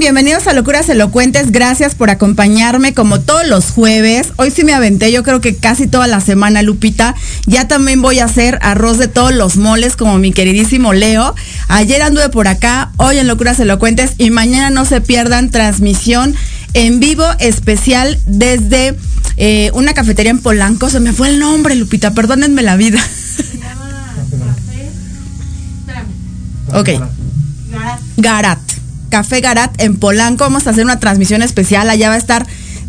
Bienvenidos 0.00 0.48
a 0.48 0.52
Locuras 0.52 0.88
Elocuentes. 0.88 1.52
Gracias 1.52 1.94
por 1.94 2.10
acompañarme 2.10 2.92
como 2.92 3.20
todos 3.20 3.46
los 3.46 3.66
jueves. 3.70 4.32
Hoy 4.36 4.50
sí 4.50 4.64
me 4.64 4.74
aventé, 4.74 5.12
yo 5.12 5.22
creo 5.22 5.40
que 5.40 5.54
casi 5.54 5.86
toda 5.86 6.06
la 6.06 6.20
semana, 6.20 6.62
Lupita. 6.62 7.14
Ya 7.46 7.68
también 7.68 8.02
voy 8.02 8.18
a 8.18 8.24
hacer 8.24 8.58
arroz 8.62 8.98
de 8.98 9.06
todos 9.06 9.32
los 9.32 9.56
moles 9.56 9.94
como 9.94 10.18
mi 10.18 10.32
queridísimo 10.32 10.92
Leo. 10.92 11.36
Ayer 11.68 12.02
anduve 12.02 12.30
por 12.30 12.48
acá, 12.48 12.90
hoy 12.96 13.18
en 13.18 13.28
Locuras 13.28 13.60
Elocuentes 13.60 14.14
y 14.18 14.30
mañana 14.30 14.70
no 14.70 14.84
se 14.84 15.00
pierdan 15.00 15.50
transmisión 15.50 16.34
en 16.74 16.98
vivo 16.98 17.24
especial 17.38 18.18
desde 18.26 18.96
eh, 19.36 19.70
una 19.74 19.94
cafetería 19.94 20.30
en 20.30 20.40
Polanco. 20.40 20.90
Se 20.90 20.98
me 20.98 21.12
fue 21.12 21.28
el 21.28 21.38
nombre, 21.38 21.76
Lupita, 21.76 22.12
perdónenme 22.12 22.62
la 22.62 22.76
vida. 22.76 22.98
Se 23.36 23.58
llama 23.58 24.56
Ok. 26.74 26.90
Garat. 28.16 28.65
Café 29.16 29.40
Garat 29.40 29.80
en 29.80 29.96
Polanco. 29.96 30.44
Vamos 30.44 30.66
a 30.66 30.70
hacer 30.70 30.84
una 30.84 31.00
transmisión 31.00 31.40
especial. 31.40 31.88
Allá 31.88 32.10
va 32.10 32.16
a 32.16 32.18
estar 32.18 32.46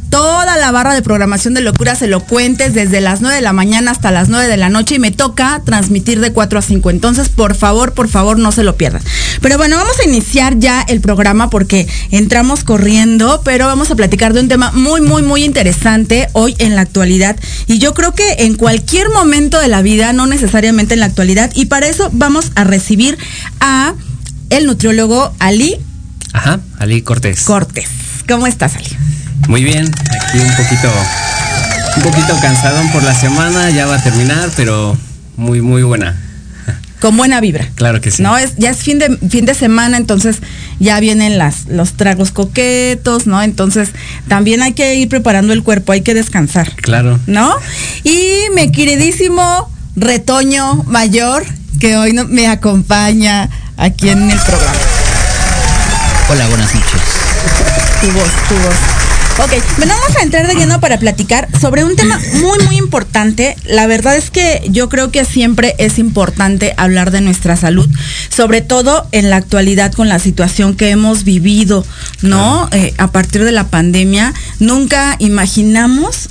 toda 0.10 0.58
la 0.58 0.72
barra 0.74 0.94
de 0.94 1.02
programación 1.02 1.54
de 1.54 1.62
locuras 1.62 2.02
elocuentes 2.02 2.74
desde 2.74 3.00
las 3.00 3.22
9 3.22 3.38
de 3.38 3.42
la 3.42 3.54
mañana 3.54 3.92
hasta 3.92 4.12
las 4.12 4.28
9 4.28 4.46
de 4.46 4.58
la 4.58 4.68
noche 4.68 4.96
y 4.96 5.00
me 5.00 5.12
toca 5.12 5.62
transmitir 5.64 6.20
de 6.20 6.34
4 6.34 6.60
a 6.60 6.62
5. 6.62 6.90
Entonces, 6.90 7.30
por 7.30 7.56
favor, 7.56 7.94
por 7.94 8.10
favor, 8.10 8.40
no 8.40 8.52
se 8.52 8.66
lo 8.66 8.76
pierdan. 8.76 9.02
Pero 9.40 9.58
bueno, 9.58 9.78
vamos 9.78 9.98
a 10.02 10.04
iniciar 10.06 10.60
ya 10.60 10.82
el 10.82 11.00
programa 11.00 11.50
porque 11.50 11.88
entramos 12.12 12.66
corriendo, 12.66 13.40
pero 13.46 13.68
vamos 13.68 13.90
a 13.90 13.96
platicar 13.96 14.34
de 14.34 14.42
un 14.42 14.50
tema 14.50 14.74
muy, 14.74 15.00
muy, 15.00 15.22
muy 15.22 15.46
interesante 15.46 16.28
hoy 16.34 16.58
en 16.60 16.76
la 16.76 16.82
actualidad. 16.82 17.38
Y 17.68 17.78
yo 17.78 17.94
creo 17.94 18.14
que 18.14 18.36
en 18.40 18.56
cualquier 18.56 19.08
momento 19.12 19.62
de 19.62 19.70
la 19.70 19.82
vida, 19.82 20.12
no 20.12 20.28
necesariamente 20.28 20.96
en 20.96 21.00
la 21.00 21.06
actualidad, 21.06 21.52
y 21.56 21.68
para 21.68 21.88
eso 21.88 22.10
vamos 22.12 22.52
a 22.56 22.66
recibir 22.66 23.18
a 23.62 23.94
el 24.50 24.66
nutriólogo 24.66 25.32
Ali 25.40 25.78
Ajá, 26.34 26.60
Ali 26.80 27.02
Cortés. 27.02 27.42
Cortés. 27.44 27.88
¿Cómo 28.28 28.48
estás, 28.48 28.76
Ali? 28.76 28.90
Muy 29.48 29.64
bien, 29.64 29.90
aquí 30.22 30.40
un 30.40 30.56
poquito, 30.56 30.92
un 31.96 32.04
poquito 32.04 32.38
cansadón 32.42 32.92
por 32.92 33.04
la 33.04 33.16
semana, 33.16 33.70
ya 33.70 33.86
va 33.86 33.96
a 33.96 34.04
terminar, 34.04 34.50
pero 34.56 34.98
muy, 35.38 35.62
muy 35.62 35.84
buena. 35.84 36.22
Con 37.00 37.16
buena 37.16 37.40
vibra. 37.40 37.70
Claro 37.76 38.02
que 38.02 38.10
sí. 38.10 38.24
No, 38.24 38.38
es, 38.38 38.56
ya 38.58 38.72
es 38.72 38.78
fin 38.78 38.98
de, 38.98 39.16
fin 39.30 39.46
de 39.46 39.54
semana, 39.54 39.98
entonces 39.98 40.38
ya 40.80 41.00
vienen 41.00 41.38
las, 41.38 41.68
los 41.68 41.94
tragos 41.94 42.32
coquetos, 42.32 43.28
¿no? 43.28 43.42
Entonces 43.42 43.90
también 44.28 44.64
hay 44.64 44.74
que 44.74 44.96
ir 44.96 45.08
preparando 45.08 45.54
el 45.54 45.62
cuerpo, 45.62 45.92
hay 45.92 46.02
que 46.02 46.16
descansar. 46.16 46.74
Claro. 46.76 47.20
¿No? 47.28 47.54
Y 48.04 48.50
mi 48.56 48.72
queridísimo 48.72 49.72
retoño 49.96 50.84
mayor, 50.84 51.46
que 51.80 51.98
hoy 51.98 52.14
me 52.14 52.48
acompaña 52.48 53.50
aquí 53.78 54.10
en 54.10 54.32
el 54.32 54.40
programa. 54.40 54.77
Hola, 56.30 56.46
buenas 56.50 56.76
noches. 56.76 57.02
Tu 58.02 58.12
voz, 58.12 58.30
tu 58.50 58.56
voz. 58.56 58.76
Ok, 59.46 59.64
bueno, 59.78 59.94
vamos 59.94 60.18
a 60.18 60.24
entrar 60.24 60.46
de 60.46 60.56
lleno 60.56 60.82
para 60.82 61.00
platicar 61.00 61.48
sobre 61.58 61.86
un 61.86 61.96
tema 61.96 62.20
muy, 62.34 62.60
muy 62.66 62.76
importante. 62.76 63.56
La 63.64 63.88
verdad 63.88 64.18
es 64.18 64.30
que 64.30 64.62
yo 64.70 64.90
creo 64.90 65.10
que 65.10 65.24
siempre 65.24 65.76
es 65.78 65.98
importante 66.00 66.74
hablar 66.76 67.12
de 67.12 67.22
nuestra 67.22 67.56
salud, 67.56 67.90
sobre 68.28 68.62
todo 68.62 69.08
en 69.14 69.30
la 69.30 69.38
actualidad 69.38 69.94
con 69.94 70.10
la 70.10 70.20
situación 70.20 70.76
que 70.76 70.90
hemos 70.90 71.24
vivido, 71.24 71.86
¿no? 72.22 72.68
Eh, 72.74 72.94
a 72.98 73.12
partir 73.12 73.46
de 73.46 73.54
la 73.54 73.70
pandemia, 73.70 74.34
nunca 74.60 75.16
imaginamos 75.20 76.28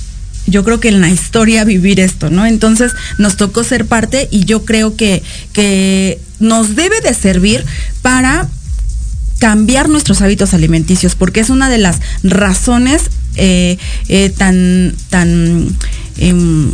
yo 0.49 0.63
creo 0.63 0.79
que 0.79 0.87
en 0.87 1.01
la 1.01 1.09
historia 1.09 1.65
vivir 1.65 1.99
esto, 1.99 2.29
¿no? 2.29 2.45
Entonces 2.45 2.93
nos 3.17 3.35
tocó 3.35 3.63
ser 3.63 3.85
parte 3.85 4.29
y 4.31 4.45
yo 4.45 4.63
creo 4.63 4.95
que, 4.95 5.21
que 5.51 6.21
nos 6.39 6.75
debe 6.75 7.01
de 7.01 7.13
servir 7.13 7.65
para 8.01 8.47
cambiar 9.39 9.89
nuestros 9.89 10.21
hábitos 10.21 10.53
alimenticios, 10.53 11.15
porque 11.15 11.39
es 11.39 11.49
una 11.49 11.69
de 11.69 11.77
las 11.77 11.99
razones 12.23 13.03
eh, 13.35 13.77
eh, 14.09 14.29
tan, 14.35 14.95
tan 15.09 15.75
em, 16.17 16.71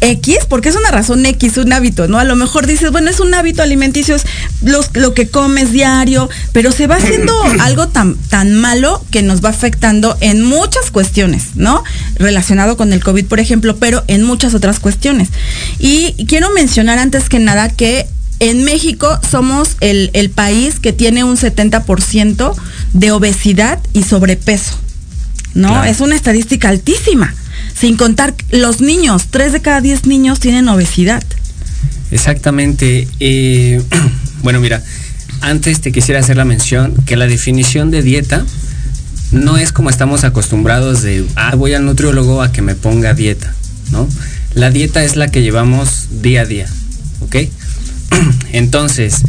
X, 0.00 0.38
porque 0.48 0.68
es 0.68 0.76
una 0.76 0.90
razón 0.90 1.26
X, 1.26 1.56
un 1.58 1.72
hábito, 1.72 2.06
¿no? 2.08 2.18
A 2.18 2.24
lo 2.24 2.36
mejor 2.36 2.66
dices, 2.66 2.90
bueno, 2.92 3.10
es 3.10 3.20
un 3.20 3.34
hábito 3.34 3.62
alimenticio, 3.62 4.14
es 4.14 4.24
lo 4.62 5.14
que 5.14 5.28
comes 5.28 5.72
diario, 5.72 6.28
pero 6.52 6.70
se 6.72 6.86
va 6.86 6.96
haciendo 6.96 7.34
algo 7.60 7.88
tan, 7.88 8.16
tan 8.16 8.54
malo 8.54 9.04
que 9.10 9.22
nos 9.22 9.44
va 9.44 9.50
afectando 9.50 10.16
en 10.20 10.42
muchas 10.44 10.90
cuestiones, 10.90 11.56
¿no? 11.56 11.82
Relacionado 12.14 12.76
con 12.76 12.92
el 12.92 13.02
COVID, 13.02 13.26
por 13.26 13.40
ejemplo, 13.40 13.76
pero 13.76 14.04
en 14.06 14.22
muchas 14.22 14.54
otras 14.54 14.78
cuestiones. 14.78 15.30
Y 15.78 16.26
quiero 16.26 16.50
mencionar 16.50 16.98
antes 16.98 17.28
que 17.28 17.40
nada 17.40 17.68
que 17.68 18.06
en 18.40 18.64
México 18.64 19.18
somos 19.28 19.76
el, 19.80 20.30
país 20.30 20.78
que 20.80 20.92
tiene 20.92 21.24
un 21.24 21.36
70% 21.36 22.54
de 22.92 23.10
obesidad 23.10 23.80
y 23.92 24.02
sobrepeso. 24.02 24.78
¿No? 25.54 25.84
Es 25.84 26.00
una 26.00 26.14
estadística 26.14 26.68
altísima. 26.68 27.34
Sin 27.74 27.96
contar 27.96 28.34
los 28.50 28.80
niños, 28.80 29.26
3 29.30 29.52
de 29.52 29.60
cada 29.60 29.80
10 29.80 30.06
niños 30.06 30.40
tienen 30.40 30.68
obesidad. 30.68 31.22
Exactamente. 32.10 33.08
Eh, 33.18 33.82
bueno, 34.42 34.60
mira, 34.60 34.82
antes 35.40 35.80
te 35.80 35.90
quisiera 35.90 36.20
hacer 36.20 36.36
la 36.36 36.44
mención 36.44 36.94
que 37.06 37.16
la 37.16 37.26
definición 37.26 37.90
de 37.90 38.02
dieta 38.02 38.44
no 39.32 39.58
es 39.58 39.72
como 39.72 39.90
estamos 39.90 40.24
acostumbrados 40.24 41.02
de, 41.02 41.24
ah, 41.36 41.54
voy 41.54 41.74
al 41.74 41.84
nutriólogo 41.84 42.42
a 42.42 42.52
que 42.52 42.62
me 42.62 42.74
ponga 42.74 43.14
dieta, 43.14 43.52
¿no? 43.90 44.08
La 44.54 44.70
dieta 44.70 45.04
es 45.04 45.16
la 45.16 45.28
que 45.28 45.42
llevamos 45.42 46.06
día 46.22 46.42
a 46.42 46.44
día, 46.46 46.66
¿ok? 47.20 47.36
Entonces... 48.52 49.22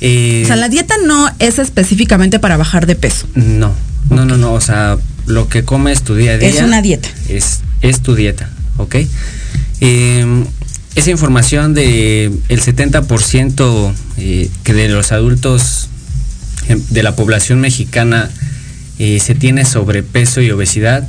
Eh, 0.00 0.42
o 0.44 0.46
sea, 0.46 0.56
la 0.56 0.68
dieta 0.68 0.94
no 1.04 1.30
es 1.38 1.58
específicamente 1.58 2.38
para 2.38 2.56
bajar 2.56 2.86
de 2.86 2.96
peso. 2.96 3.26
No, 3.34 3.72
no, 4.10 4.26
no, 4.26 4.36
no. 4.36 4.52
O 4.52 4.60
sea, 4.60 4.98
lo 5.26 5.48
que 5.48 5.64
comes 5.64 6.02
tu 6.02 6.14
día 6.14 6.32
a 6.32 6.38
día. 6.38 6.48
Es 6.48 6.60
una 6.60 6.82
dieta. 6.82 7.08
Es, 7.28 7.60
es 7.80 8.00
tu 8.00 8.14
dieta, 8.14 8.50
¿ok? 8.76 8.96
Em, 9.80 10.44
esa 10.94 11.10
información 11.10 11.74
de 11.74 12.26
el 12.48 12.60
70% 12.60 13.92
eh, 14.18 14.50
que 14.64 14.72
de 14.72 14.88
los 14.88 15.12
adultos 15.12 15.88
em, 16.68 16.82
de 16.90 17.02
la 17.02 17.16
población 17.16 17.60
mexicana 17.60 18.30
eh, 18.98 19.20
se 19.20 19.34
tiene 19.34 19.64
sobrepeso 19.66 20.40
y 20.40 20.50
obesidad, 20.50 21.06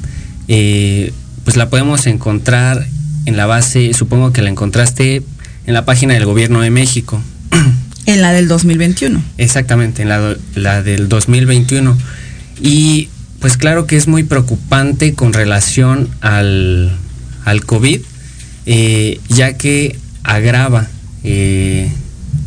eh, 0.49 1.13
pues 1.45 1.55
la 1.55 1.69
podemos 1.69 2.05
encontrar 2.07 2.85
en 3.25 3.37
la 3.37 3.45
base, 3.45 3.93
supongo 3.93 4.33
que 4.33 4.41
la 4.41 4.49
encontraste 4.49 5.23
en 5.67 5.73
la 5.73 5.85
página 5.85 6.15
del 6.15 6.25
gobierno 6.25 6.61
de 6.61 6.71
México. 6.71 7.21
En 8.07 8.21
la 8.21 8.31
del 8.31 8.47
2021. 8.47 9.21
Exactamente, 9.37 10.01
en 10.01 10.07
la, 10.07 10.37
la 10.55 10.81
del 10.81 11.09
2021. 11.09 11.97
Y 12.61 13.09
pues 13.41 13.57
claro 13.57 13.85
que 13.85 13.97
es 13.97 14.07
muy 14.07 14.23
preocupante 14.23 15.13
con 15.13 15.33
relación 15.33 16.07
al, 16.21 16.95
al 17.43 17.65
COVID, 17.65 17.99
eh, 18.65 19.19
ya 19.27 19.57
que 19.57 19.99
agrava 20.23 20.87
eh, 21.25 21.91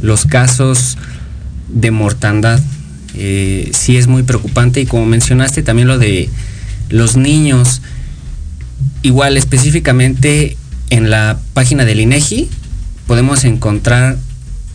los 0.01 0.25
casos 0.25 0.97
de 1.69 1.91
mortandad. 1.91 2.59
Eh, 3.15 3.71
sí 3.75 3.99
es 3.99 4.07
muy 4.07 4.23
preocupante 4.23 4.81
y 4.81 4.87
como 4.87 5.05
mencionaste 5.05 5.63
también 5.63 5.89
lo 5.89 5.99
de 5.99 6.31
los 6.89 7.19
niños, 7.19 7.83
igual 9.03 9.37
específicamente 9.37 10.57
en 10.89 11.11
la 11.11 11.39
página 11.53 11.85
del 11.85 12.01
INEGI 12.01 12.49
podemos 13.11 13.43
encontrar 13.43 14.19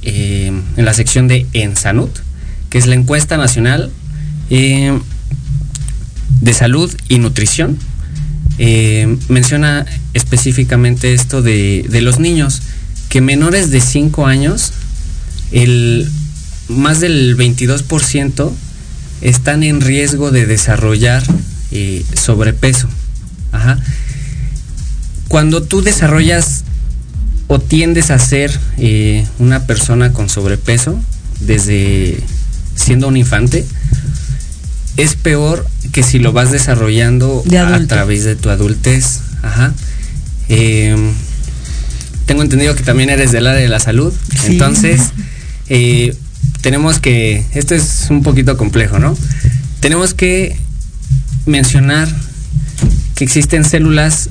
en 0.01 0.65
la 0.75 0.93
sección 0.93 1.29
de 1.29 1.47
Ensanut, 1.53 2.11
que 2.69 2.77
es 2.77 2.85
la 2.85 2.95
encuesta 2.95 3.37
nacional 3.37 3.93
de 4.49 4.99
salud 6.53 6.93
y 7.07 7.19
nutrición, 7.19 7.79
eh, 8.57 9.17
menciona 9.29 9.85
específicamente 10.13 11.13
esto 11.13 11.41
de, 11.41 11.87
los 12.01 12.19
niños, 12.19 12.61
que 13.07 13.21
menores 13.21 13.71
de 13.71 13.79
5 13.79 14.27
años, 14.27 14.73
el, 15.53 16.05
más 16.67 16.99
del 16.99 17.37
22% 17.37 18.51
están 19.21 19.63
en 19.63 19.79
riesgo 19.79 20.31
de 20.31 20.45
desarrollar 20.45 21.23
eh, 21.71 22.03
sobrepeso. 22.15 22.89
Cuando 25.29 25.63
tú 25.63 25.81
desarrollas 25.81 26.64
o 27.47 27.59
tiendes 27.59 28.11
a 28.11 28.19
ser 28.19 28.51
eh, 28.77 29.25
una 29.39 29.67
persona 29.67 30.13
con 30.13 30.29
sobrepeso 30.29 30.99
desde 31.39 32.17
siendo 32.75 33.07
un 33.07 33.17
infante, 33.17 33.65
es 34.97 35.15
peor 35.15 35.65
que 35.91 36.03
si 36.03 36.19
lo 36.19 36.31
vas 36.33 36.51
desarrollando 36.51 37.43
a 37.57 37.87
través 37.87 38.23
de 38.23 38.35
tu 38.35 38.49
adultez. 38.49 39.19
Ajá. 39.41 39.73
Em, 40.49 41.11
tengo 42.25 42.41
entendido 42.41 42.75
que 42.75 42.83
también 42.83 43.09
eres 43.09 43.31
del 43.31 43.47
área 43.47 43.61
de 43.61 43.67
la 43.67 43.79
salud. 43.79 44.13
Entonces, 44.45 45.01
eh, 45.67 46.15
tenemos 46.61 46.99
que, 46.99 47.45
esto 47.53 47.75
es 47.75 48.07
un 48.09 48.23
poquito 48.23 48.57
complejo, 48.57 48.99
¿no? 48.99 49.17
Tenemos 49.79 50.13
que 50.13 50.57
mencionar 51.45 52.07
que 53.15 53.23
existen 53.23 53.63
células 53.63 54.29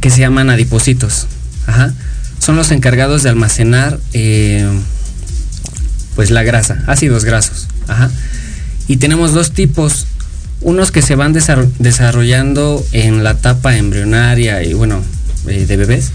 que 0.00 0.10
se 0.10 0.20
llaman 0.20 0.50
adipocitos. 0.50 1.26
Ajá. 1.66 1.94
Son 2.42 2.56
los 2.56 2.72
encargados 2.72 3.22
de 3.22 3.28
almacenar 3.28 4.00
eh, 4.14 4.68
pues 6.16 6.32
la 6.32 6.42
grasa, 6.42 6.82
ácidos 6.88 7.24
grasos. 7.24 7.68
Ajá. 7.86 8.10
Y 8.88 8.96
tenemos 8.96 9.32
dos 9.32 9.52
tipos, 9.52 10.08
unos 10.60 10.90
que 10.90 11.02
se 11.02 11.14
van 11.14 11.32
desarrollando 11.32 12.84
en 12.90 13.22
la 13.22 13.30
etapa 13.30 13.76
embrionaria 13.76 14.64
y 14.64 14.72
bueno, 14.72 15.04
eh, 15.46 15.66
de 15.66 15.76
bebés. 15.76 16.10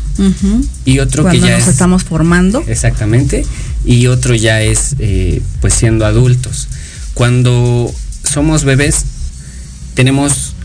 Y 0.84 1.00
otro 1.00 1.30
que 1.30 1.40
ya 1.40 1.60
nos 1.60 1.70
estamos 1.70 2.04
formando. 2.04 2.62
Exactamente. 2.68 3.46
Y 3.86 4.08
otro 4.08 4.36
ya 4.36 4.62
es 4.62 4.98
eh, 5.00 5.42
pues 5.62 5.76
siendo 5.76 6.06
adultos. 6.06 6.68
Cuando 7.14 7.90
somos 8.26 8.66
bebés, 8.66 9.06
tenemos 9.94 10.56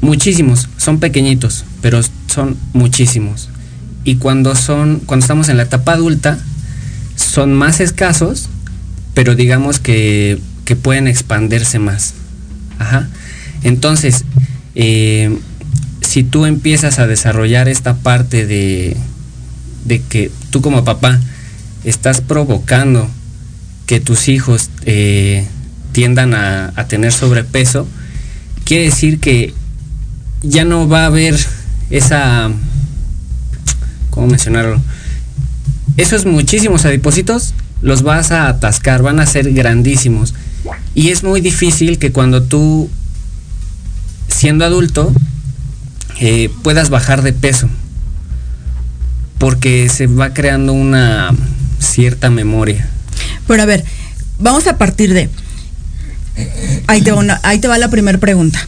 muchísimos, 0.00 0.70
son 0.78 1.00
pequeñitos, 1.00 1.66
pero 1.82 2.00
son 2.28 2.56
muchísimos. 2.72 3.50
Y 4.04 4.16
cuando 4.16 4.54
son, 4.54 5.00
cuando 5.06 5.24
estamos 5.24 5.48
en 5.48 5.56
la 5.56 5.64
etapa 5.64 5.92
adulta, 5.92 6.38
son 7.16 7.54
más 7.54 7.80
escasos, 7.80 8.48
pero 9.14 9.34
digamos 9.34 9.78
que 9.78 10.40
que 10.64 10.76
pueden 10.76 11.08
expandirse 11.08 11.78
más. 11.78 12.14
Ajá. 12.78 13.08
Entonces, 13.62 14.24
eh, 14.74 15.36
si 16.00 16.24
tú 16.24 16.46
empiezas 16.46 16.98
a 16.98 17.06
desarrollar 17.06 17.68
esta 17.68 17.94
parte 17.94 18.46
de, 18.46 18.96
de 19.84 20.00
que 20.00 20.30
tú 20.50 20.60
como 20.60 20.84
papá 20.84 21.20
estás 21.84 22.20
provocando 22.20 23.08
que 23.86 24.00
tus 24.00 24.28
hijos 24.28 24.70
eh, 24.84 25.46
tiendan 25.92 26.34
a, 26.34 26.72
a, 26.76 26.86
tener 26.86 27.12
sobrepeso, 27.12 27.86
quiere 28.64 28.84
decir 28.84 29.18
que 29.20 29.52
ya 30.42 30.64
no 30.64 30.88
va 30.88 31.02
a 31.02 31.06
haber 31.06 31.38
esa, 31.90 32.50
¿cómo 34.12 34.26
mencionarlo? 34.26 34.80
Esos 35.96 36.26
muchísimos 36.26 36.84
adipocitos 36.84 37.54
los 37.80 38.02
vas 38.02 38.30
a 38.30 38.48
atascar, 38.48 39.02
van 39.02 39.18
a 39.18 39.26
ser 39.26 39.52
grandísimos. 39.52 40.34
Y 40.94 41.08
es 41.08 41.24
muy 41.24 41.40
difícil 41.40 41.98
que 41.98 42.12
cuando 42.12 42.42
tú, 42.42 42.88
siendo 44.28 44.64
adulto, 44.64 45.12
eh, 46.20 46.50
puedas 46.62 46.90
bajar 46.90 47.22
de 47.22 47.32
peso. 47.32 47.68
Porque 49.38 49.88
se 49.88 50.06
va 50.06 50.34
creando 50.34 50.72
una 50.72 51.30
cierta 51.80 52.30
memoria. 52.30 52.88
Pero 53.48 53.62
a 53.62 53.66
ver, 53.66 53.84
vamos 54.38 54.66
a 54.66 54.76
partir 54.76 55.12
de... 55.14 55.28
Ahí 56.86 57.02
te 57.02 57.12
ahí 57.42 57.58
te 57.58 57.68
va 57.68 57.78
la 57.78 57.90
primera 57.90 58.18
pregunta. 58.18 58.60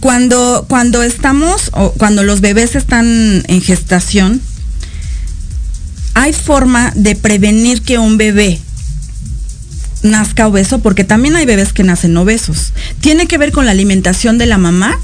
Cuando, 0.00 0.66
cuando 0.68 1.02
estamos, 1.02 1.70
o 1.72 1.92
cuando 1.92 2.22
los 2.22 2.40
bebés 2.40 2.76
están 2.76 3.42
en 3.46 3.60
gestación, 3.62 4.40
¿hay 6.14 6.32
forma 6.32 6.92
de 6.94 7.16
prevenir 7.16 7.82
que 7.82 7.98
un 7.98 8.16
bebé 8.16 8.58
nazca 10.02 10.46
obeso, 10.46 10.80
porque 10.80 11.04
también 11.04 11.36
hay 11.36 11.46
bebés 11.46 11.72
que 11.72 11.84
nacen 11.84 12.16
obesos. 12.16 12.72
¿Tiene 13.00 13.26
que 13.26 13.38
ver 13.38 13.52
con 13.52 13.66
la 13.66 13.70
alimentación 13.70 14.38
de 14.38 14.46
la 14.46 14.58
mamá? 14.58 14.98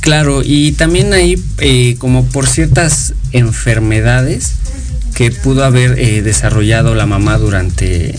Claro, 0.00 0.42
y 0.44 0.72
también 0.72 1.12
hay 1.12 1.42
eh, 1.58 1.96
como 1.98 2.26
por 2.26 2.46
ciertas 2.46 3.14
enfermedades 3.32 4.52
que 5.14 5.30
pudo 5.30 5.64
haber 5.64 5.98
eh, 5.98 6.22
desarrollado 6.22 6.94
la 6.94 7.06
mamá 7.06 7.38
durante 7.38 8.14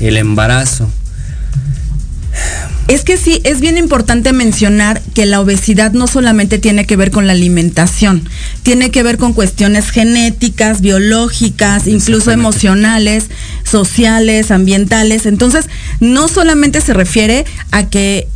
el 0.00 0.16
embarazo. 0.16 0.90
Es 2.86 3.02
que 3.02 3.16
sí, 3.16 3.40
es 3.44 3.60
bien 3.60 3.78
importante 3.78 4.32
mencionar 4.32 5.00
que 5.14 5.24
la 5.24 5.40
obesidad 5.40 5.92
no 5.92 6.06
solamente 6.06 6.58
tiene 6.58 6.86
que 6.86 6.96
ver 6.96 7.10
con 7.10 7.26
la 7.26 7.32
alimentación, 7.32 8.28
tiene 8.62 8.90
que 8.90 9.02
ver 9.02 9.16
con 9.16 9.32
cuestiones 9.32 9.90
genéticas, 9.90 10.82
biológicas, 10.82 11.86
incluso 11.86 12.30
emocionales, 12.30 13.30
sociales, 13.64 14.50
ambientales. 14.50 15.24
Entonces, 15.24 15.66
no 16.00 16.28
solamente 16.28 16.82
se 16.82 16.92
refiere 16.92 17.46
a 17.70 17.88
que 17.88 18.28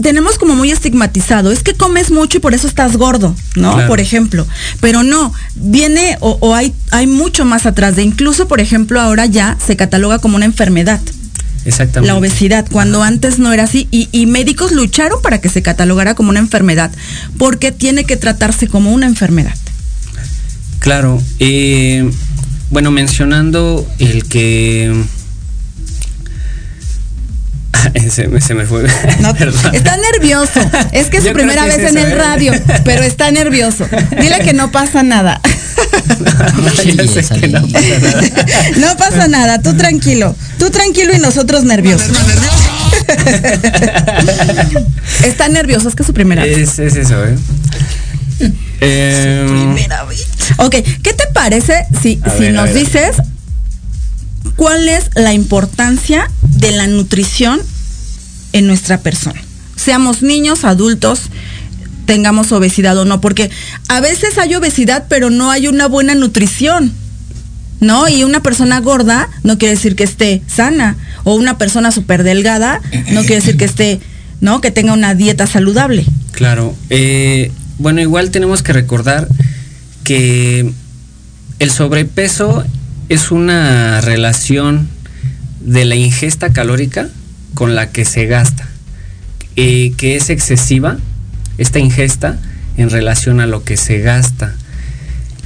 tenemos 0.00 0.38
como 0.38 0.54
muy 0.54 0.70
estigmatizado, 0.70 1.52
es 1.52 1.62
que 1.62 1.74
comes 1.74 2.10
mucho 2.10 2.38
y 2.38 2.40
por 2.40 2.54
eso 2.54 2.66
estás 2.66 2.96
gordo, 2.96 3.34
¿no? 3.54 3.86
Por 3.86 4.00
ejemplo. 4.00 4.46
Pero 4.80 5.02
no, 5.02 5.32
viene 5.56 6.16
o, 6.20 6.54
hay, 6.54 6.72
hay 6.90 7.06
mucho 7.06 7.44
más 7.44 7.66
atrás 7.66 7.96
de, 7.96 8.02
incluso, 8.02 8.48
por 8.48 8.60
ejemplo, 8.60 9.00
ahora 9.00 9.26
ya 9.26 9.58
se 9.64 9.76
cataloga 9.76 10.18
como 10.18 10.36
una 10.36 10.46
enfermedad. 10.46 11.00
Exactamente. 11.64 12.12
La 12.12 12.18
obesidad, 12.18 12.66
cuando 12.70 13.02
antes 13.02 13.38
no 13.38 13.52
era 13.52 13.64
así. 13.64 13.88
Y, 13.90 14.26
médicos 14.26 14.72
lucharon 14.72 15.22
para 15.22 15.40
que 15.40 15.48
se 15.48 15.62
catalogara 15.62 16.14
como 16.14 16.30
una 16.30 16.40
enfermedad, 16.40 16.90
porque 17.38 17.72
tiene 17.72 18.04
que 18.04 18.16
tratarse 18.16 18.68
como 18.68 18.92
una 18.92 19.06
enfermedad. 19.06 19.54
Claro. 20.78 21.22
Eh, 21.38 22.10
bueno, 22.70 22.90
mencionando 22.90 23.86
el 23.98 24.24
que... 24.24 24.92
Se 28.10 28.28
me, 28.28 28.40
se 28.40 28.54
me, 28.54 28.66
fue. 28.66 28.84
está 29.72 29.96
nervioso. 29.96 30.60
Es 30.92 31.08
que 31.08 31.18
es 31.18 31.24
su 31.24 31.32
primera 31.32 31.64
vez 31.66 31.78
en 31.78 31.98
el 31.98 32.12
¿eh? 32.12 32.14
radio, 32.14 32.52
pero 32.84 33.02
está 33.02 33.30
nervioso. 33.30 33.86
Dile 34.20 34.40
que 34.40 34.52
no 34.52 34.70
pasa 34.70 35.02
nada. 35.02 35.40
No, 38.78 38.96
pasa 38.96 39.28
nada. 39.28 39.60
Tú 39.60 39.76
tranquilo. 39.76 40.34
Tú 40.58 40.70
tranquilo 40.70 41.14
y 41.14 41.18
nosotros 41.18 41.64
nerviosos. 41.64 42.16
Está 45.24 45.48
nervioso, 45.48 45.88
es 45.88 45.94
que 45.94 46.02
es 46.02 46.06
su 46.06 46.14
primera 46.14 46.42
vez. 46.42 46.78
Es, 46.78 46.96
eso, 46.96 47.24
¿eh? 47.24 47.36
primera 48.78 50.04
vez. 50.04 50.26
Ok, 50.58 50.76
¿qué 51.02 51.12
te 51.12 51.26
parece 51.32 51.86
si, 52.00 52.20
si 52.38 52.50
nos 52.50 52.72
dices 52.72 53.16
cuál 54.56 54.88
es 54.88 55.10
la 55.14 55.32
importancia 55.32 56.30
de 56.42 56.72
la 56.72 56.86
nutrición 56.86 57.60
en 58.54 58.66
nuestra 58.66 58.98
persona? 58.98 59.42
Seamos 59.76 60.22
niños, 60.22 60.64
adultos, 60.64 61.24
tengamos 62.06 62.52
obesidad 62.52 62.96
o 62.96 63.04
no, 63.04 63.20
porque 63.20 63.50
a 63.88 64.00
veces 64.00 64.38
hay 64.38 64.54
obesidad, 64.54 65.04
pero 65.08 65.28
no 65.28 65.50
hay 65.50 65.66
una 65.68 65.86
buena 65.86 66.14
nutrición. 66.14 66.92
¿No? 67.80 68.08
Y 68.08 68.24
una 68.24 68.40
persona 68.40 68.80
gorda 68.80 69.28
no 69.42 69.58
quiere 69.58 69.74
decir 69.74 69.94
que 69.94 70.04
esté 70.04 70.40
sana. 70.46 70.96
O 71.24 71.34
una 71.34 71.58
persona 71.58 71.90
súper 71.90 72.22
delgada 72.22 72.80
no 73.10 73.20
quiere 73.22 73.36
decir 73.36 73.58
que 73.58 73.66
esté, 73.66 74.00
¿no? 74.40 74.62
Que 74.62 74.70
tenga 74.70 74.94
una 74.94 75.14
dieta 75.14 75.46
saludable. 75.46 76.06
Claro. 76.30 76.74
Eh, 76.88 77.50
bueno, 77.78 78.00
igual 78.00 78.30
tenemos 78.30 78.62
que 78.62 78.72
recordar 78.72 79.28
que 80.02 80.72
el 81.58 81.70
sobrepeso 81.70 82.64
es 83.08 83.30
una 83.30 84.00
relación 84.00 84.88
de 85.60 85.84
la 85.84 85.96
ingesta 85.96 86.52
calórica 86.52 87.08
con 87.54 87.74
la 87.74 87.90
que 87.90 88.04
se 88.04 88.26
gasta, 88.26 88.68
eh, 89.56 89.92
que 89.96 90.16
es 90.16 90.30
excesiva 90.30 90.98
esta 91.58 91.78
ingesta 91.78 92.38
en 92.76 92.90
relación 92.90 93.40
a 93.40 93.46
lo 93.46 93.64
que 93.64 93.76
se 93.76 94.00
gasta. 94.00 94.54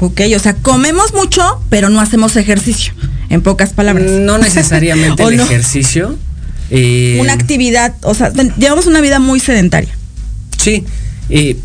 Ok, 0.00 0.22
o 0.34 0.38
sea, 0.38 0.54
comemos 0.54 1.12
mucho, 1.12 1.62
pero 1.70 1.88
no 1.90 2.00
hacemos 2.00 2.36
ejercicio, 2.36 2.92
en 3.28 3.42
pocas 3.42 3.72
palabras. 3.72 4.10
No 4.10 4.38
necesariamente 4.38 5.22
el 5.28 5.40
ejercicio. 5.40 6.16
Eh, 6.70 7.18
una 7.20 7.32
actividad, 7.32 7.94
o 8.02 8.14
sea, 8.14 8.32
llevamos 8.58 8.86
una 8.86 9.00
vida 9.00 9.18
muy 9.18 9.40
sedentaria. 9.40 9.94
Sí, 10.56 10.84
eh, 11.30 11.56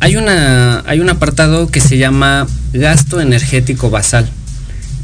hay, 0.00 0.16
una, 0.16 0.82
hay 0.86 1.00
un 1.00 1.10
apartado 1.10 1.68
que 1.68 1.80
se 1.80 1.98
llama 1.98 2.46
gasto 2.72 3.20
energético 3.20 3.90
basal, 3.90 4.28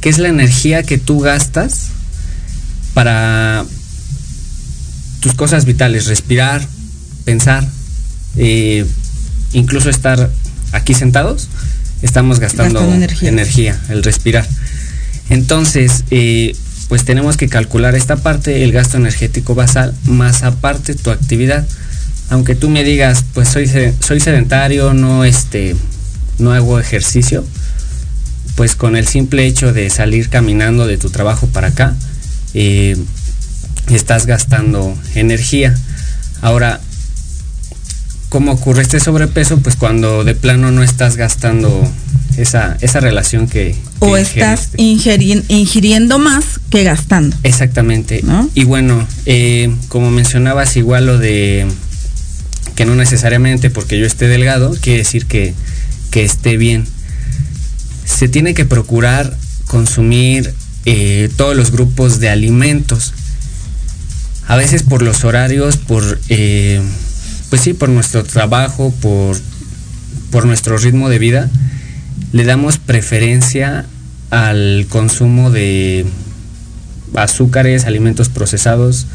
que 0.00 0.08
es 0.08 0.18
la 0.18 0.28
energía 0.28 0.82
que 0.82 0.98
tú 0.98 1.20
gastas 1.20 1.88
para 2.94 3.64
tus 5.20 5.34
cosas 5.34 5.64
vitales, 5.64 6.06
respirar, 6.06 6.66
pensar, 7.24 7.66
eh, 8.36 8.86
incluso 9.52 9.90
estar 9.90 10.30
aquí 10.72 10.94
sentados, 10.94 11.48
estamos 12.02 12.40
gastando, 12.40 12.80
energía. 13.22 13.78
el 13.88 14.02
respirar. 14.02 14.46
Entonces, 15.28 16.04
eh, 16.10 16.56
pues 16.88 17.04
tenemos 17.04 17.36
que 17.36 17.48
calcular 17.48 17.94
esta 17.94 18.16
parte, 18.16 18.64
el 18.64 18.72
gasto 18.72 18.96
energético 18.96 19.54
basal, 19.54 19.94
más 20.04 20.42
aparte 20.42 20.94
tu 20.94 21.10
actividad. 21.10 21.66
Aunque 22.30 22.54
tú 22.54 22.68
me 22.68 22.82
digas, 22.82 23.24
pues 23.34 23.48
soy, 23.48 23.70
soy 24.00 24.20
sedentario, 24.20 24.92
no, 24.94 25.24
este, 25.24 25.76
no 26.38 26.52
hago 26.52 26.80
ejercicio, 26.80 27.44
pues 28.56 28.74
con 28.74 28.96
el 28.96 29.06
simple 29.06 29.46
hecho 29.46 29.72
de 29.72 29.90
salir 29.90 30.28
caminando 30.28 30.86
de 30.86 30.96
tu 30.96 31.10
trabajo 31.10 31.46
para 31.46 31.68
acá, 31.68 31.94
eh, 32.54 32.96
estás 33.94 34.26
gastando 34.26 34.96
energía. 35.14 35.76
Ahora, 36.42 36.80
¿cómo 38.28 38.52
ocurre 38.52 38.82
este 38.82 39.00
sobrepeso? 39.00 39.58
Pues 39.58 39.76
cuando 39.76 40.24
de 40.24 40.34
plano 40.34 40.70
no 40.70 40.82
estás 40.82 41.16
gastando 41.16 41.90
esa, 42.36 42.76
esa 42.80 43.00
relación 43.00 43.48
que... 43.48 43.76
o 43.98 44.16
estás 44.16 44.70
ingiriendo 44.76 46.18
más 46.18 46.60
que 46.70 46.84
gastando. 46.84 47.36
Exactamente. 47.42 48.22
Y 48.54 48.64
bueno, 48.64 49.06
eh, 49.26 49.74
como 49.88 50.10
mencionabas 50.10 50.76
igual 50.76 51.06
lo 51.06 51.18
de 51.18 51.66
que 52.74 52.86
no 52.86 52.94
necesariamente 52.94 53.68
porque 53.68 53.98
yo 53.98 54.06
esté 54.06 54.26
delgado 54.26 54.74
quiere 54.80 55.00
decir 55.00 55.26
que, 55.26 55.54
que 56.10 56.24
esté 56.24 56.56
bien. 56.56 56.86
Se 58.04 58.28
tiene 58.28 58.54
que 58.54 58.64
procurar 58.64 59.36
consumir 59.66 60.54
eh, 60.86 61.30
todos 61.36 61.56
los 61.56 61.70
grupos 61.70 62.20
de 62.20 62.30
alimentos. 62.30 63.12
A 64.50 64.56
veces 64.56 64.82
por 64.82 65.00
los 65.02 65.22
horarios, 65.22 65.76
por, 65.76 66.18
eh, 66.28 66.82
pues 67.50 67.62
sí, 67.62 67.72
por 67.72 67.88
nuestro 67.88 68.24
trabajo, 68.24 68.92
por, 69.00 69.36
por 70.32 70.44
nuestro 70.44 70.76
ritmo 70.76 71.08
de 71.08 71.20
vida, 71.20 71.48
le 72.32 72.42
damos 72.42 72.78
preferencia 72.78 73.86
al 74.30 74.88
consumo 74.88 75.52
de 75.52 76.04
azúcares, 77.14 77.84
alimentos 77.84 78.28
procesados, 78.28 79.06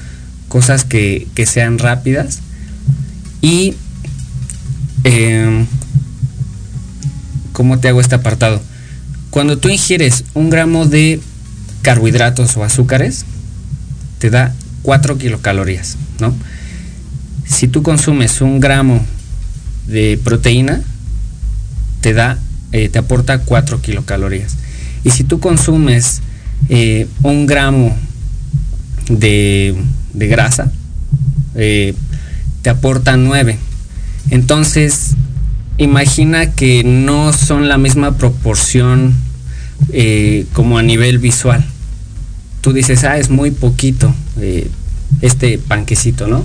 cosas 0.48 0.86
que, 0.86 1.28
sean 1.46 1.80
rápidas. 1.80 2.40
Y, 3.42 3.74
eh, 5.04 5.66
¿cómo 7.52 7.80
te 7.80 7.90
hago 7.90 8.00
este 8.00 8.16
apartado? 8.16 8.62
Cuando 9.32 9.58
tú 9.58 9.68
ingieres 9.68 10.24
un 10.34 10.50
gramo 10.50 10.86
de 10.86 11.20
carbohidratos 11.82 12.56
o 12.56 12.64
azúcares, 12.64 13.26
te 14.20 14.30
da 14.30 14.56
4 14.86 15.18
kilocalorías, 15.18 15.98
¿no? 16.20 16.32
Si 17.44 17.68
tú 17.68 17.82
consumes 17.82 18.40
un 18.42 18.60
gramo 18.60 19.04
de 19.88 20.20
proteína, 20.24 20.84
te 22.02 22.14
da, 22.14 22.38
eh, 22.72 22.90
te 22.90 23.00
aporta 23.00 23.40
4 23.40 23.82
kilocalorías. 23.82 24.58
Y 25.04 25.10
si 25.10 25.24
tú 25.24 25.40
consumes 25.40 26.22
eh, 26.70 27.08
un 27.24 27.48
gramo 27.48 27.98
de, 29.10 29.76
grasa, 30.14 30.72
eh, 31.56 31.96
te 32.62 32.70
aporta 32.70 33.18
9. 33.18 33.58
Entonces, 34.30 35.16
imagina 35.80 36.52
que 36.52 36.84
no 36.84 37.34
son 37.34 37.68
la 37.68 37.80
misma 37.80 38.18
proporción 38.18 39.16
como 40.54 40.78
a 40.78 40.84
nivel 40.84 41.18
visual 41.18 41.66
tú 42.66 42.74
dices, 42.74 43.04
ah, 43.04 43.20
es 43.20 43.30
muy 43.30 43.52
poquito 43.52 44.12
eh, 44.40 44.70
este 45.22 45.58
panquecito, 45.58 46.28
¿no? 46.28 46.44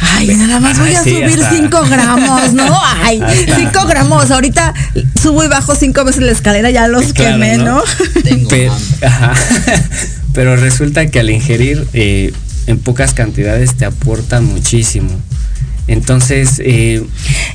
Ay, 0.00 0.28
nada 0.28 0.60
más 0.60 0.78
voy 0.78 0.94
a 0.94 1.02
subir 1.02 1.40
5 1.50 1.82
gramos, 1.88 2.52
¿no? 2.54 2.78
Ay, 3.02 3.20
5 3.54 3.86
gramos. 3.86 4.30
Ahorita 4.30 4.72
subo 5.20 5.44
y 5.44 5.48
bajo 5.48 5.74
5 5.74 6.04
veces 6.04 6.22
la 6.22 6.32
escalera, 6.32 6.70
ya 6.70 6.88
los 6.88 7.12
quemé, 7.12 7.58
¿no? 7.58 7.82
Pero, 8.48 8.72
Pero 10.32 10.56
resulta 10.56 11.10
que 11.10 11.20
al 11.20 11.30
ingerir 11.30 11.86
eh, 11.92 12.32
en 12.66 12.78
pocas 12.78 13.14
cantidades 13.14 13.74
te 13.74 13.84
aporta 13.84 14.40
muchísimo. 14.40 15.10
Entonces, 15.86 16.60
eh, 16.64 17.04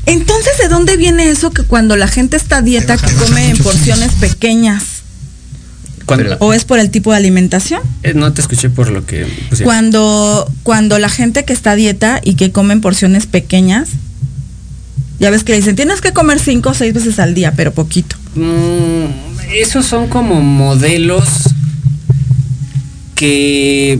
entonces, 0.06 0.58
¿de 0.60 0.68
dónde 0.68 0.98
viene 0.98 1.30
eso 1.30 1.52
que 1.52 1.64
cuando 1.64 1.96
la 1.96 2.08
gente 2.08 2.36
está 2.36 2.58
a 2.58 2.62
dieta 2.62 2.98
que 2.98 3.14
come 3.14 3.50
en 3.50 3.58
porciones 3.58 4.12
pequeñas? 4.14 4.95
¿O 6.40 6.54
es 6.54 6.66
por 6.66 6.80
el 6.80 6.92
tipo 6.92 7.12
de 7.12 7.18
alimentación? 7.18 7.82
Eh, 8.04 8.14
no 8.14 8.32
te 8.34 8.42
escuché 8.42 8.70
por 8.70 8.90
lo 8.90 9.06
que... 9.06 9.26
cuando, 9.64 10.50
cuando 10.64 11.00
la 11.00 11.10
gente 11.10 11.46
que 11.46 11.54
está 11.54 11.72
a 11.72 11.76
dieta 11.76 12.22
y 12.24 12.36
que 12.36 12.52
come 12.52 12.74
en 12.74 12.82
porciones 12.82 13.26
pequeñas, 13.26 13.90
ya 15.20 15.30
ves 15.30 15.44
que 15.44 15.54
dicen, 15.56 15.76
tienes 15.76 16.02
que 16.02 16.14
comer 16.14 16.40
cinco 16.40 16.70
o 16.70 16.74
seis 16.74 16.94
veces 16.94 17.20
al 17.20 17.34
día, 17.34 17.54
pero 17.56 17.74
poquito. 17.74 18.16
Mm, 18.36 19.06
esos 19.54 19.86
son 19.86 20.08
como 20.08 20.42
modelos 20.42 21.26
que 23.16 24.00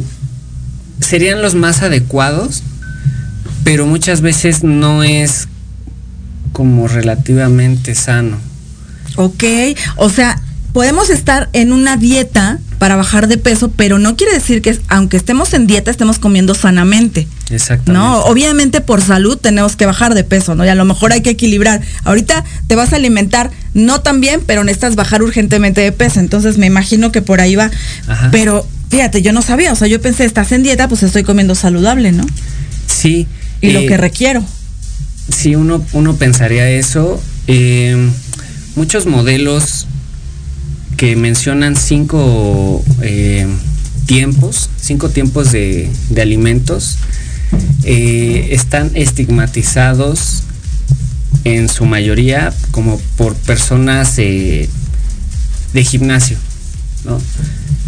serían 1.00 1.42
los 1.42 1.56
más 1.56 1.82
adecuados, 1.82 2.64
pero 3.64 3.86
muchas 3.86 4.22
veces 4.22 4.64
no 4.64 5.04
es 5.04 5.48
como 6.52 6.88
relativamente 6.88 7.96
sano. 7.96 8.38
Ok, 9.16 9.44
o 9.96 10.10
sea, 10.10 10.42
podemos 10.76 11.10
estar 11.10 11.48
en 11.54 11.72
una 11.72 11.96
dieta 11.96 12.60
para 12.80 12.98
bajar 12.98 13.30
de 13.30 13.38
peso, 13.38 13.72
pero 13.72 13.98
no 13.98 14.18
quiere 14.18 14.34
decir 14.34 14.62
que 14.62 14.78
aunque 14.90 15.16
estemos 15.16 15.54
en 15.54 15.68
dieta 15.68 15.90
estemos 15.90 16.20
comiendo 16.20 16.54
sanamente. 16.54 17.30
Exactamente. 17.50 17.94
No, 17.94 18.26
obviamente 18.26 18.82
por 18.82 19.02
salud 19.02 19.38
tenemos 19.38 19.78
que 19.78 19.86
bajar 19.86 20.16
de 20.16 20.26
peso, 20.26 20.54
¿no? 20.54 20.66
Y 20.66 20.68
a 20.68 20.76
lo 20.76 20.84
mejor 20.84 21.14
hay 21.14 21.22
que 21.22 21.30
equilibrar. 21.30 21.80
Ahorita 22.04 22.44
te 22.68 22.76
vas 22.76 22.92
a 22.92 22.98
alimentar 22.98 23.52
no 23.74 24.02
tan 24.02 24.20
bien, 24.20 24.42
pero 24.46 24.66
necesitas 24.66 24.98
bajar 24.98 25.24
urgentemente 25.24 25.80
de 25.80 25.94
peso. 25.94 26.20
Entonces 26.20 26.58
me 26.58 26.66
imagino 26.66 27.10
que 27.10 27.22
por 27.22 27.40
ahí 27.40 27.56
va. 27.56 27.72
Pero 28.34 28.68
fíjate, 28.90 29.22
yo 29.22 29.32
no 29.32 29.42
sabía, 29.42 29.72
o 29.72 29.78
sea, 29.78 29.88
yo 29.88 30.02
pensé, 30.02 30.26
estás 30.26 30.52
en 30.52 30.62
dieta, 30.62 30.90
pues 30.90 31.04
estoy 31.04 31.24
comiendo 31.24 31.56
saludable, 31.56 32.12
¿no? 32.12 32.26
Sí. 32.88 33.28
Y 33.62 33.72
lo 33.72 33.80
eh, 33.80 33.86
que 33.86 33.96
requiero. 33.96 34.44
Sí, 35.30 35.56
uno, 35.56 35.86
uno 35.94 36.18
pensaría 36.18 36.70
eso. 36.70 37.24
Eh, 37.48 38.10
muchos 38.76 39.06
modelos 39.06 39.88
que 40.98 41.16
mencionan 41.16 41.76
cinco 41.76 42.84
eh, 43.02 43.48
tiempos, 44.06 44.70
cinco 44.80 45.10
tiempos 45.10 45.52
de, 45.52 45.90
alimentos, 46.18 46.98
eh, 47.84 48.50
están 48.52 48.92
estigmatizados 48.94 50.44
en 51.44 51.70
su 51.70 51.86
mayoría 51.86 52.54
como 52.72 53.00
por 53.18 53.36
personas 53.36 54.18
eh, 54.18 54.70
de 55.74 55.84
gimnasio, 55.84 56.38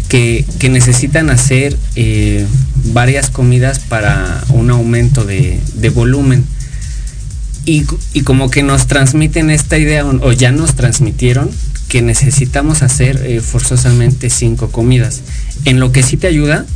que, 0.08 0.44
necesitan 0.70 1.30
hacer 1.30 1.76
varias 2.92 3.30
comidas 3.30 3.78
para 3.78 4.44
un 4.50 4.70
aumento 4.70 5.24
de, 5.24 5.60
volumen. 5.94 6.44
Y, 7.64 7.84
y, 8.14 8.22
como 8.22 8.50
que 8.50 8.62
nos 8.62 8.86
transmiten 8.86 9.50
esta 9.50 9.76
idea, 9.76 10.04
o 10.06 10.32
ya 10.32 10.52
nos 10.52 10.74
transmitieron, 10.74 11.50
que 11.88 12.02
necesitamos 12.02 12.82
hacer 12.82 13.22
eh, 13.24 13.40
forzosamente 13.40 14.30
cinco 14.30 14.70
comidas. 14.70 15.22
En 15.64 15.80
lo 15.80 15.90
que 15.92 16.02
sí 16.02 16.16
te 16.16 16.26
ayuda 16.26 16.66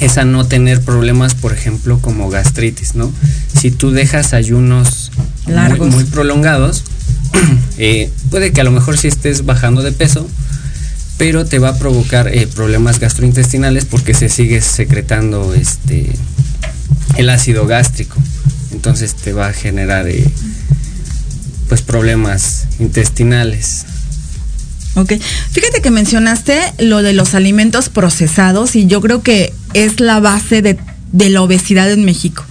es 0.00 0.18
a 0.18 0.24
no 0.24 0.46
tener 0.46 0.80
problemas, 0.82 1.34
por 1.34 1.52
ejemplo, 1.52 1.98
como 2.00 2.30
gastritis, 2.30 2.94
¿no? 2.94 3.12
Si 3.58 3.70
tú 3.70 3.90
dejas 3.90 4.32
ayunos 4.32 5.12
muy, 5.46 5.90
muy, 5.90 6.04
prolongados, 6.04 6.84
eh, 7.78 8.10
puede 8.30 8.52
que 8.52 8.60
a 8.60 8.64
lo 8.64 8.70
mejor 8.70 8.98
si 8.98 9.08
estés 9.08 9.44
bajando 9.44 9.82
de 9.82 9.92
peso, 9.92 10.28
pero 11.16 11.44
te 11.44 11.58
va 11.58 11.70
a 11.70 11.78
provocar 11.78 12.28
eh, 12.28 12.46
problemas 12.46 12.98
gastrointestinales 12.98 13.84
porque 13.84 14.14
se 14.14 14.28
sigue 14.28 14.60
secretando 14.60 15.54
este 15.54 16.10
el 17.16 17.30
ácido 17.30 17.66
gástrico. 17.66 18.16
Entonces 18.72 19.14
te 19.14 19.32
va 19.32 19.48
a 19.48 19.52
generar 19.52 20.08
eh, 20.08 20.24
pues 21.68 21.82
problemas 21.82 22.66
intestinales. 22.80 23.86
Ok, 24.96 25.14
fíjate 25.50 25.82
que 25.82 25.90
mencionaste 25.90 26.60
lo 26.78 27.02
de 27.02 27.12
los 27.12 27.34
alimentos 27.34 27.88
procesados 27.88 28.76
y 28.76 28.86
yo 28.86 29.00
creo 29.00 29.22
que 29.22 29.52
es 29.72 29.98
la 29.98 30.20
base 30.20 30.62
de, 30.62 30.78
de 31.12 31.30
la 31.30 31.42
obesidad 31.42 31.90
en 31.90 32.04
México 32.04 32.44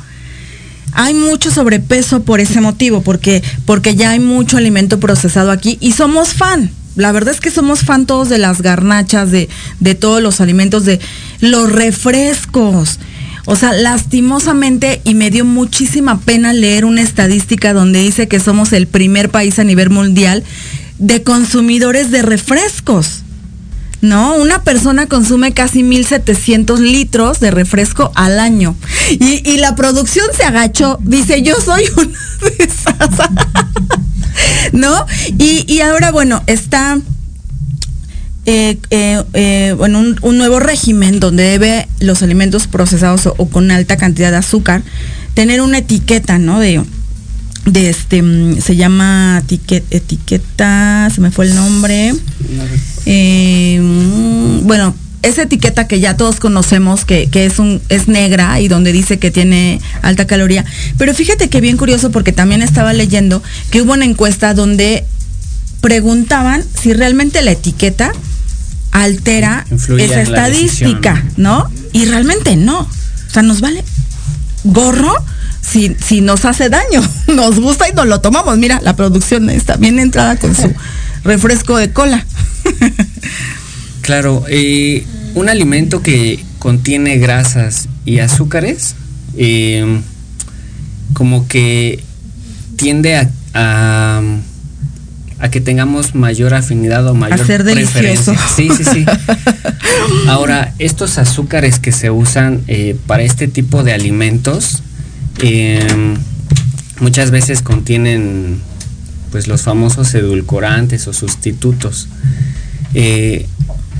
hay 0.94 1.14
mucho 1.14 1.52
sobrepeso 1.52 2.24
por 2.24 2.40
ese 2.40 2.62
motivo, 2.62 3.02
porque, 3.02 3.44
porque 3.66 3.96
ya 3.96 4.12
hay 4.12 4.20
mucho 4.20 4.58
alimento 4.58 5.00
procesado 5.00 5.52
aquí 5.52 5.78
y 5.82 5.94
somos 5.94 6.34
fan. 6.34 6.72
La 6.96 7.12
verdad 7.12 7.34
es 7.34 7.42
que 7.42 7.50
somos 7.50 7.82
fan 7.82 8.06
todos 8.06 8.30
de 8.30 8.38
las 8.38 8.62
garnachas, 8.62 9.32
de, 9.32 9.50
de 9.80 9.96
todos 9.96 10.22
los 10.22 10.42
alimentos, 10.42 10.86
de 10.86 11.00
los 11.42 11.72
refrescos. 11.72 13.00
O 13.46 13.56
sea, 13.56 13.74
lastimosamente, 13.74 15.02
y 15.04 15.16
me 15.16 15.32
dio 15.32 15.44
muchísima 15.44 16.20
pena 16.20 16.54
leer 16.54 16.86
una 16.86 17.02
estadística 17.02 17.74
donde 17.74 18.00
dice 18.00 18.28
que 18.28 18.40
somos 18.40 18.72
el 18.72 18.88
primer 18.88 19.30
país 19.30 19.58
a 19.58 19.64
nivel 19.64 19.90
mundial 19.90 20.44
de 21.00 21.24
consumidores 21.24 22.12
de 22.12 22.22
refrescos. 22.22 23.24
¿no? 24.04 24.36
Una 24.36 24.64
persona 24.64 25.08
consume 25.08 25.54
casi 25.54 25.82
1.700 25.82 26.78
litros 26.80 27.40
de 27.40 27.52
refresco 27.52 28.12
al 28.16 28.38
año. 28.38 28.76
Y, 29.12 29.58
la 29.58 29.76
producción 29.76 30.26
se 30.36 30.44
agachó, 30.44 31.00
dice, 31.02 31.42
yo 31.42 31.56
soy 31.62 31.86
una 31.96 32.20
de 32.42 32.64
esas. 32.66 33.30
¿No? 34.74 35.06
Y, 35.40 35.80
ahora, 35.80 36.12
bueno, 36.12 36.44
está... 36.48 37.00
Eh, 38.46 38.78
eh, 38.90 39.24
eh, 39.34 39.74
bueno, 39.78 40.04
un, 40.22 40.38
nuevo 40.38 40.60
régimen 40.60 41.22
donde 41.22 41.44
debe 41.44 41.88
los 42.02 42.22
alimentos 42.24 42.68
procesados 42.68 43.26
o, 43.26 43.48
con 43.48 43.72
alta 43.72 43.96
cantidad 43.96 44.32
de 44.32 44.38
azúcar 44.38 44.84
tener 45.34 45.62
una 45.62 45.78
etiqueta, 45.78 46.40
¿no? 46.40 46.60
De, 46.60 46.84
de 47.66 47.90
este, 47.90 48.22
mm, 48.22 48.62
se 48.62 48.76
llama 48.76 49.44
etiqueta, 49.48 51.10
se 51.14 51.22
me 51.22 51.32
fue 51.32 51.46
el 51.46 51.56
nombre. 51.56 52.14
Eh, 53.06 53.80
mm, 53.82 54.66
bueno, 54.68 54.96
esa 55.22 55.44
etiqueta 55.44 55.88
que 55.88 56.00
ya 56.00 56.18
todos 56.18 56.40
conocemos, 56.40 57.06
que, 57.06 57.30
es, 57.34 57.60
un, 57.60 57.82
es 57.90 58.08
negra 58.08 58.60
y 58.60 58.68
donde 58.68 58.92
dice 58.92 59.20
que 59.20 59.32
tiene 59.32 59.80
alta 60.02 60.28
caloría. 60.28 60.66
Pero 60.98 61.14
fíjate 61.14 61.50
que 61.50 61.62
bien 61.62 61.78
curioso 61.78 62.12
porque 62.12 62.34
también 62.34 62.62
estaba 62.62 62.92
leyendo 62.94 63.42
que 63.72 63.82
hubo 63.82 63.94
una 63.94 64.06
encuesta 64.06 64.54
donde 64.54 65.06
preguntaban 65.80 66.64
si 66.80 66.94
realmente 66.94 67.42
la 67.42 67.52
etiqueta 67.52 68.12
altera 68.92 69.66
esa 69.72 70.22
estadística, 70.22 71.24
¿no? 71.38 71.70
Y 71.94 72.06
realmente 72.06 72.58
no. 72.58 72.82
O 72.82 73.32
sea, 73.32 73.42
nos 73.42 73.62
vale 73.62 73.84
gorro 74.66 75.14
si, 75.64 75.96
si 76.00 76.22
nos 76.22 76.46
hace 76.46 76.70
daño. 76.70 77.02
Nos 77.34 77.60
gusta 77.60 77.90
y 77.90 77.94
nos 77.94 78.06
lo 78.06 78.22
tomamos. 78.22 78.58
Mira, 78.58 78.80
la 78.84 78.96
producción 78.96 79.50
está 79.50 79.78
bien 79.78 79.98
entrada 79.98 80.36
con 80.36 80.54
su 80.56 80.72
refresco 81.24 81.78
de 81.78 81.92
cola. 81.92 82.24
claro, 84.02 84.44
eh, 84.50 85.06
un 85.34 85.50
alimento 85.50 86.04
que 86.04 86.44
contiene 86.60 87.18
grasas 87.18 87.88
y 88.06 88.20
azúcares, 88.20 88.96
eh, 89.36 90.00
como 91.14 91.48
que 91.48 92.04
tiende 92.76 93.16
a, 93.16 93.30
a, 93.54 94.22
que 95.50 95.60
tengamos 95.60 96.16
mayor 96.16 96.54
afinidad 96.54 97.08
o 97.08 97.16
mayor 97.16 97.46
preferencia. 97.46 98.38
Sí, 98.56 98.70
sí, 98.78 98.84
sí. 98.84 99.06
Ahora, 100.28 100.74
estos 100.80 101.18
azúcares 101.18 101.80
que 101.80 101.92
se 101.92 102.12
usan 102.12 102.62
eh, 102.68 102.96
para 103.08 103.24
este 103.24 103.48
tipo 103.48 103.84
de 103.84 103.94
alimentos, 103.94 104.84
Em, 105.40 106.16
muchas 107.00 107.32
veces 107.32 107.62
contienen 107.62 108.62
pues 109.32 109.48
los 109.48 109.64
famosos 109.64 110.14
edulcorantes 110.14 111.08
o 111.08 111.14
sustitutos. 111.14 112.08
Eh, 112.94 113.48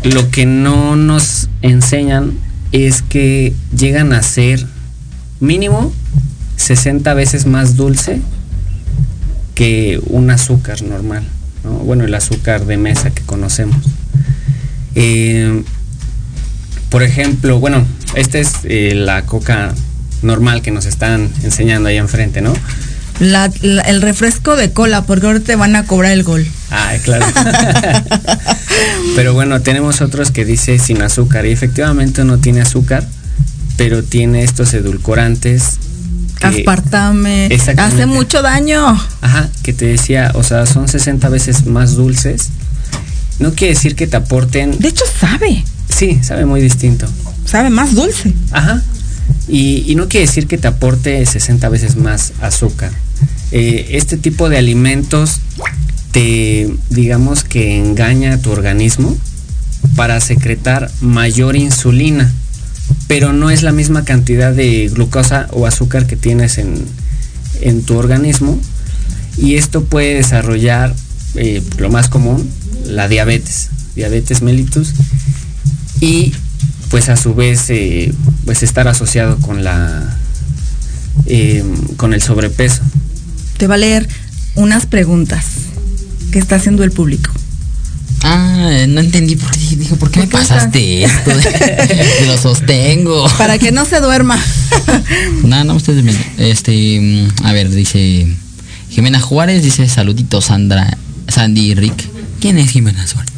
lo 0.04 0.30
que 0.30 0.46
no 0.46 0.96
nos 0.96 1.50
enseñan 1.62 2.34
es 2.72 3.02
que 3.02 3.54
llegan 3.76 4.14
a 4.14 4.22
ser 4.22 4.66
mínimo 5.40 5.92
60 6.58 7.14
veces 7.14 7.46
más 7.46 7.76
dulce 7.76 8.22
que 9.56 10.00
un 10.08 10.30
azúcar 10.30 10.82
normal, 10.82 11.24
bueno, 11.86 12.06
el 12.06 12.14
azúcar 12.14 12.66
de 12.66 12.78
mesa 12.78 13.12
que 13.12 13.22
conocemos. 13.24 13.78
Eh, 14.96 15.64
por 16.90 17.04
ejemplo, 17.04 17.60
bueno, 17.60 17.86
esta 18.16 18.40
es 18.40 18.54
eh, 18.64 18.94
la 18.96 19.26
coca 19.26 19.74
normal 20.24 20.62
que 20.62 20.72
nos 20.72 20.86
están 20.86 21.30
enseñando 21.44 21.90
ahí 21.90 21.98
enfrente, 21.98 22.42
¿no? 22.42 22.54
el 23.20 24.02
refresco 24.02 24.56
de 24.56 24.72
cola, 24.72 25.06
porque 25.06 25.28
ahora 25.28 25.40
te 25.40 25.56
van 25.56 25.76
a 25.76 25.86
cobrar 25.86 26.12
el 26.12 26.24
gol. 26.24 26.46
Ah, 26.72 26.94
claro. 27.04 27.26
pero 29.16 29.34
bueno, 29.34 29.62
tenemos 29.62 30.02
otros 30.02 30.32
que 30.32 30.46
dice 30.46 30.80
sin 30.80 31.02
azúcar 31.02 31.46
y 31.46 31.52
efectivamente 31.52 32.24
no 32.24 32.40
tiene 32.40 32.62
azúcar, 32.62 33.08
pero 33.78 34.04
tiene 34.04 34.44
estos 34.44 34.74
edulcorantes. 34.74 35.78
Aspartame. 36.42 37.50
Hace 37.78 38.06
mucho 38.06 38.42
daño. 38.42 39.00
Ajá, 39.22 39.50
que 39.62 39.72
te 39.74 39.86
decía, 39.86 40.32
o 40.34 40.44
sea, 40.44 40.66
son 40.66 40.88
60 40.88 41.30
veces 41.30 41.66
más 41.66 41.96
dulces. 41.96 42.50
No 43.40 43.54
quiere 43.54 43.74
decir 43.74 43.96
que 43.96 44.08
te 44.08 44.18
aporten. 44.18 44.78
De 44.80 44.90
hecho, 44.90 45.06
sabe. 45.20 45.64
Sí, 45.90 46.20
sabe 46.22 46.46
muy 46.46 46.62
distinto. 46.62 47.08
Sabe 47.46 47.70
más 47.70 47.96
dulce. 47.96 48.34
Ajá, 48.52 48.82
y, 49.48 49.94
no 49.96 50.08
quiere 50.08 50.26
decir 50.26 50.48
que 50.48 50.58
te 50.58 50.68
aporte 50.68 51.26
60 51.26 51.68
veces 51.70 51.96
más 51.96 52.34
azúcar. 52.42 52.92
Eh, 53.52 53.90
este 53.92 54.18
tipo 54.18 54.50
de 54.50 54.58
alimentos 54.58 55.42
te, 56.12 56.74
digamos 56.90 57.44
que 57.44 57.78
engaña 57.78 58.34
a 58.34 58.38
tu 58.38 58.52
organismo 58.52 59.18
para 59.96 60.20
secretar 60.22 60.90
mayor 61.02 61.56
insulina, 61.56 62.32
pero 63.08 63.34
no 63.34 63.50
es 63.50 63.64
la 63.64 63.72
misma 63.72 64.06
cantidad 64.06 64.54
de 64.54 64.90
glucosa 64.90 65.48
o 65.52 65.68
azúcar 65.68 66.08
que 66.08 66.16
tienes 66.16 66.58
en, 66.58 66.86
tu 67.86 67.98
organismo 67.98 68.60
y 69.38 69.56
esto 69.56 69.86
puede 69.86 70.16
desarrollar 70.16 70.94
eh, 71.36 71.64
lo 71.78 71.90
más 71.90 72.10
común, 72.10 72.50
la 72.86 73.08
diabetes, 73.08 73.70
diabetes 73.96 74.42
mellitus 74.42 74.94
y 76.02 76.34
pues 76.94 77.10
a 77.10 77.18
su 77.18 77.34
vez 77.34 77.72
eh, 77.72 78.14
pues 78.46 78.62
estar 78.62 78.88
asociado 78.88 79.40
con 79.40 79.64
la 79.64 80.16
eh, 81.26 81.64
con 81.98 82.14
el 82.14 82.22
sobrepeso. 82.22 82.84
Te 83.58 83.66
va 83.66 83.74
a 83.74 83.78
leer 83.80 84.08
unas 84.54 84.86
preguntas 84.86 85.44
que 86.32 86.38
está 86.38 86.58
haciendo 86.58 86.84
el 86.84 86.92
público. 86.92 87.32
Ah, 88.22 88.86
no 88.88 89.02
entendí 89.02 89.36
por 89.36 89.50
qué. 89.50 89.76
Dijo, 89.76 89.96
¿por 89.96 90.12
qué 90.12 90.20
me 90.20 90.28
pasaste 90.28 91.06
esto? 91.06 91.32
lo 92.28 92.38
sostengo. 92.38 93.28
Para 93.40 93.58
que 93.58 93.72
no 93.72 93.86
se 93.86 94.00
duerma. 94.00 94.40
no, 95.44 95.64
no, 95.64 95.74
ustedes 95.74 96.06
Este, 96.38 97.28
a 97.44 97.54
ver, 97.54 97.72
dice 97.72 98.28
Jimena 98.92 99.20
Juárez, 99.20 99.64
dice 99.64 99.90
saluditos 99.90 100.46
Sandra, 100.46 100.96
Sandy 101.28 101.72
y 101.72 101.74
Rick. 101.74 102.08
¿Quién 102.40 102.60
es 102.60 102.70
Jimena 102.70 103.04
Juárez? 103.12 103.34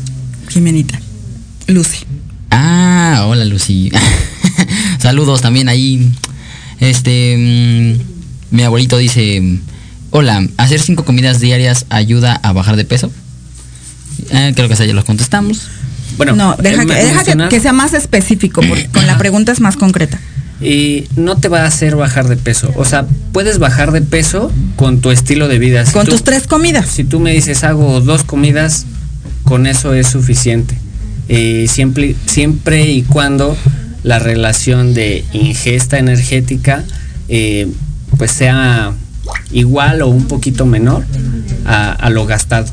Jimenita. 0.49 0.99
Lucy. 1.67 2.05
Ah, 2.57 3.25
hola 3.27 3.43
Lucy. 3.43 3.91
Saludos 4.99 5.41
también 5.41 5.67
ahí. 5.67 6.09
Este, 6.79 7.35
mm, 7.37 8.55
mi 8.55 8.63
abuelito 8.63 8.97
dice, 8.97 9.59
hola, 10.11 10.47
¿hacer 10.55 10.79
cinco 10.79 11.03
comidas 11.03 11.41
diarias 11.41 11.85
ayuda 11.89 12.33
a 12.33 12.53
bajar 12.53 12.77
de 12.77 12.85
peso? 12.85 13.11
Eh, 14.29 14.53
creo 14.55 14.69
que 14.69 14.75
ya 14.75 14.93
los 14.93 15.03
contestamos. 15.03 15.67
Bueno, 16.15 16.33
no, 16.37 16.55
deja, 16.55 16.83
eh, 16.83 17.49
que, 17.49 17.59
sea 17.59 17.73
más 17.73 17.93
específico, 17.93 18.61
porque 18.65 18.87
con 18.87 19.05
la 19.05 19.17
pregunta 19.17 19.51
es 19.51 19.59
más 19.59 19.75
concreta. 19.75 20.17
Y 20.61 21.09
no 21.17 21.35
te 21.35 21.49
va 21.49 21.63
a 21.63 21.65
hacer 21.65 21.97
bajar 21.97 22.29
de 22.29 22.37
peso. 22.37 22.71
O 22.77 22.85
sea, 22.85 23.05
puedes 23.33 23.59
bajar 23.59 23.91
de 23.91 24.01
peso 24.01 24.49
con 24.77 25.01
tu 25.01 25.11
estilo 25.11 25.49
de 25.49 25.59
vida. 25.59 25.83
con 25.91 26.05
tus 26.05 26.23
tres 26.23 26.47
comidas. 26.47 26.87
Si 26.87 27.03
tú 27.03 27.19
me 27.19 27.33
dices 27.33 27.65
hago 27.65 27.99
dos 27.99 28.23
comidas, 28.23 28.85
con 29.43 29.67
eso 29.67 29.93
es 29.93 30.07
suficiente. 30.07 30.84
Eh, 31.27 31.65
siempre, 31.69 32.15
siempre 32.25 32.91
y 32.91 33.01
cuando 33.03 33.57
la 34.03 34.19
relación 34.19 34.93
de 34.93 35.25
ingesta 35.33 35.97
energética 35.97 36.83
eh, 37.27 37.67
pues 38.17 38.31
sea 38.31 38.93
igual 39.51 40.01
o 40.03 40.07
un 40.09 40.27
poquito 40.27 40.65
menor 40.65 41.03
a, 41.65 42.09
lo 42.11 42.25
gastado. 42.25 42.67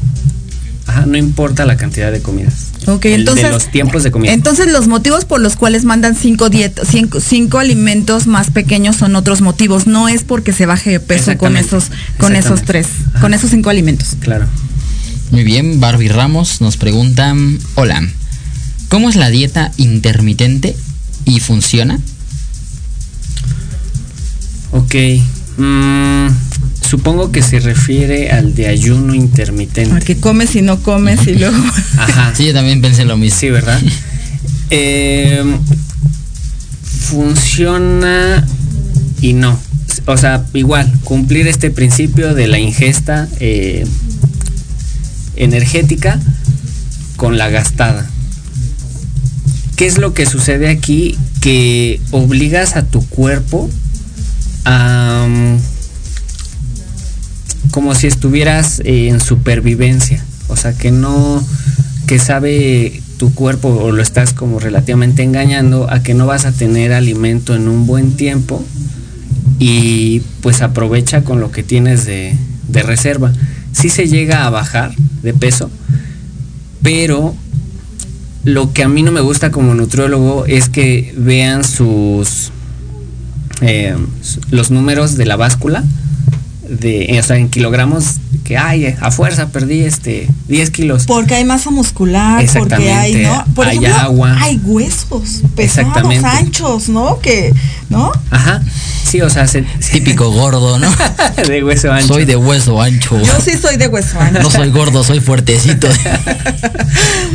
Ajá, 0.86 1.06
no 1.06 1.16
importa 1.16 1.64
la 1.64 1.76
cantidad 1.76 2.12
de 2.12 2.20
comidas. 2.20 2.66
Ok, 2.86 3.06
El- 3.06 3.20
entonces. 3.20 3.44
De 3.44 3.50
los 3.50 3.70
tiempos 3.70 4.02
de 4.02 4.10
comida. 4.10 4.32
Entonces, 4.32 4.70
los 4.70 4.88
motivos 4.88 5.24
por 5.24 5.40
los 5.40 5.56
cuales 5.56 5.84
mandan 5.84 6.16
cinco, 6.16 6.50
dietas, 6.50 6.88
cinco, 6.90 7.20
cinco 7.20 7.58
alimentos 7.58 8.26
más 8.26 8.50
pequeños 8.50 8.96
son 8.96 9.16
otros 9.16 9.40
motivos. 9.40 9.86
No 9.86 10.08
es 10.08 10.24
porque 10.24 10.52
se 10.52 10.66
baje 10.66 10.90
de 10.90 11.00
peso 11.00 11.38
con 11.38 11.56
esos, 11.56 11.90
con 12.18 12.36
esos 12.36 12.62
tres, 12.62 12.88
Ajá. 13.12 13.20
con 13.20 13.32
esos 13.34 13.50
cinco 13.50 13.70
alimentos. 13.70 14.16
Claro. 14.20 14.46
Muy 15.30 15.44
bien, 15.44 15.80
Barbie 15.80 16.08
Ramos 16.08 16.60
nos 16.60 16.76
pregunta, 16.76 17.34
hola, 17.76 18.02
¿cómo 18.92 19.08
es 19.08 19.16
la 19.16 19.30
dieta 19.30 19.72
intermitente 19.78 20.76
y 21.24 21.40
funciona? 21.40 21.98
Ok. 24.72 24.94
mm, 25.56 26.26
supongo 26.82 27.32
que 27.32 27.40
se 27.40 27.58
refiere 27.58 28.30
al 28.32 28.54
de 28.54 28.66
ayuno 28.66 29.14
intermitente. 29.14 29.96
A 29.96 30.00
que 30.00 30.18
comes 30.18 30.54
y 30.56 30.60
no 30.60 30.82
comes 30.82 31.26
y 31.26 31.36
luego. 31.36 31.56
Ajá. 31.96 32.34
Sí, 32.36 32.44
yo 32.44 32.52
también 32.52 32.82
pensé 32.82 33.06
lo 33.06 33.16
mismo. 33.16 33.40
Sí, 33.40 33.48
¿verdad? 33.48 33.80
Eh, 34.74 35.42
funciona 37.00 38.46
y 39.22 39.32
no. 39.32 39.58
O 40.06 40.16
sea, 40.18 40.44
igual, 40.52 40.90
cumplir 41.04 41.46
este 41.46 41.70
principio 41.70 42.34
de 42.34 42.46
la 42.46 42.58
ingesta 42.58 43.28
eh, 43.40 43.86
energética 45.36 46.18
con 47.16 47.36
la 47.36 47.50
gastada. 47.50 48.11
¿Qué 49.82 49.88
es 49.88 49.98
lo 49.98 50.14
que 50.14 50.26
sucede 50.26 50.68
aquí? 50.68 51.18
Que 51.40 52.00
obligas 52.12 52.76
a 52.76 52.86
tu 52.86 53.04
cuerpo 53.04 53.68
a... 54.64 55.26
mm, 55.28 55.56
como 57.72 57.92
si 57.96 58.06
estuvieras 58.06 58.78
eh, 58.84 59.08
en 59.08 59.18
supervivencia. 59.18 60.24
O 60.46 60.54
sea, 60.54 60.72
que 60.72 60.92
no, 60.92 61.44
que 62.06 62.20
sabe 62.20 63.02
tu 63.16 63.34
cuerpo 63.34 63.70
o 63.70 63.90
lo 63.90 64.02
estás 64.02 64.32
como 64.32 64.60
relativamente 64.60 65.24
engañando 65.24 65.90
a 65.90 66.00
que 66.00 66.14
no 66.14 66.26
vas 66.26 66.44
a 66.44 66.52
tener 66.52 66.92
alimento 66.92 67.56
en 67.56 67.66
un 67.66 67.84
buen 67.84 68.12
tiempo 68.12 68.64
y 69.58 70.20
pues 70.42 70.62
aprovecha 70.62 71.24
con 71.24 71.40
lo 71.40 71.50
que 71.50 71.64
tienes 71.64 72.06
de, 72.06 72.36
reserva. 72.84 73.32
Sí 73.72 73.88
se 73.88 74.06
llega 74.06 74.46
a 74.46 74.50
bajar 74.50 74.94
de 75.24 75.34
peso, 75.34 75.72
pero 76.84 77.34
lo 78.44 78.72
que 78.72 78.82
a 78.82 78.88
mí 78.88 79.02
no 79.02 79.12
me 79.12 79.20
gusta 79.20 79.50
como 79.50 79.74
nutriólogo 79.74 80.46
es 80.46 80.68
que 80.68 81.14
vean 81.16 81.64
sus 81.64 82.50
eh, 83.60 83.96
los 84.50 84.70
números 84.70 85.16
de 85.16 85.26
la 85.26 85.36
báscula 85.36 85.84
de 86.68 87.16
o 87.18 87.22
sea 87.22 87.36
en 87.36 87.48
kilogramos 87.48 88.16
que 88.44 88.56
ay 88.58 88.94
a 89.00 89.10
fuerza 89.10 89.48
perdí 89.50 89.80
este 89.82 90.28
10 90.48 90.70
kilos 90.70 91.04
Porque 91.06 91.34
hay 91.36 91.44
masa 91.44 91.70
muscular, 91.70 92.44
porque 92.56 92.74
hay, 92.74 93.12
Exactamente, 93.14 93.22
¿no? 93.22 93.54
Por 93.54 93.66
hay 93.68 93.78
ejemplo, 93.78 94.00
agua. 94.00 94.36
hay 94.40 94.60
huesos 94.64 95.42
pesados, 95.54 95.88
Exactamente. 95.88 96.26
anchos, 96.26 96.88
¿no? 96.88 97.18
Que, 97.20 97.52
¿no? 97.88 98.10
ajá 98.30 98.62
sí 99.04 99.20
o 99.20 99.28
sea 99.28 99.46
se- 99.46 99.64
Típico 99.92 100.30
gordo, 100.30 100.78
¿no? 100.78 100.90
de 101.48 101.62
hueso 101.62 101.92
ancho 101.92 102.14
Soy 102.14 102.24
de 102.24 102.36
hueso 102.36 102.80
ancho. 102.80 103.20
Yo 103.22 103.40
sí 103.40 103.58
soy 103.60 103.76
de 103.76 103.86
hueso 103.88 104.18
ancho. 104.18 104.40
No 104.42 104.50
soy 104.50 104.70
gordo, 104.70 105.04
soy 105.04 105.20
fuertecito. 105.20 105.86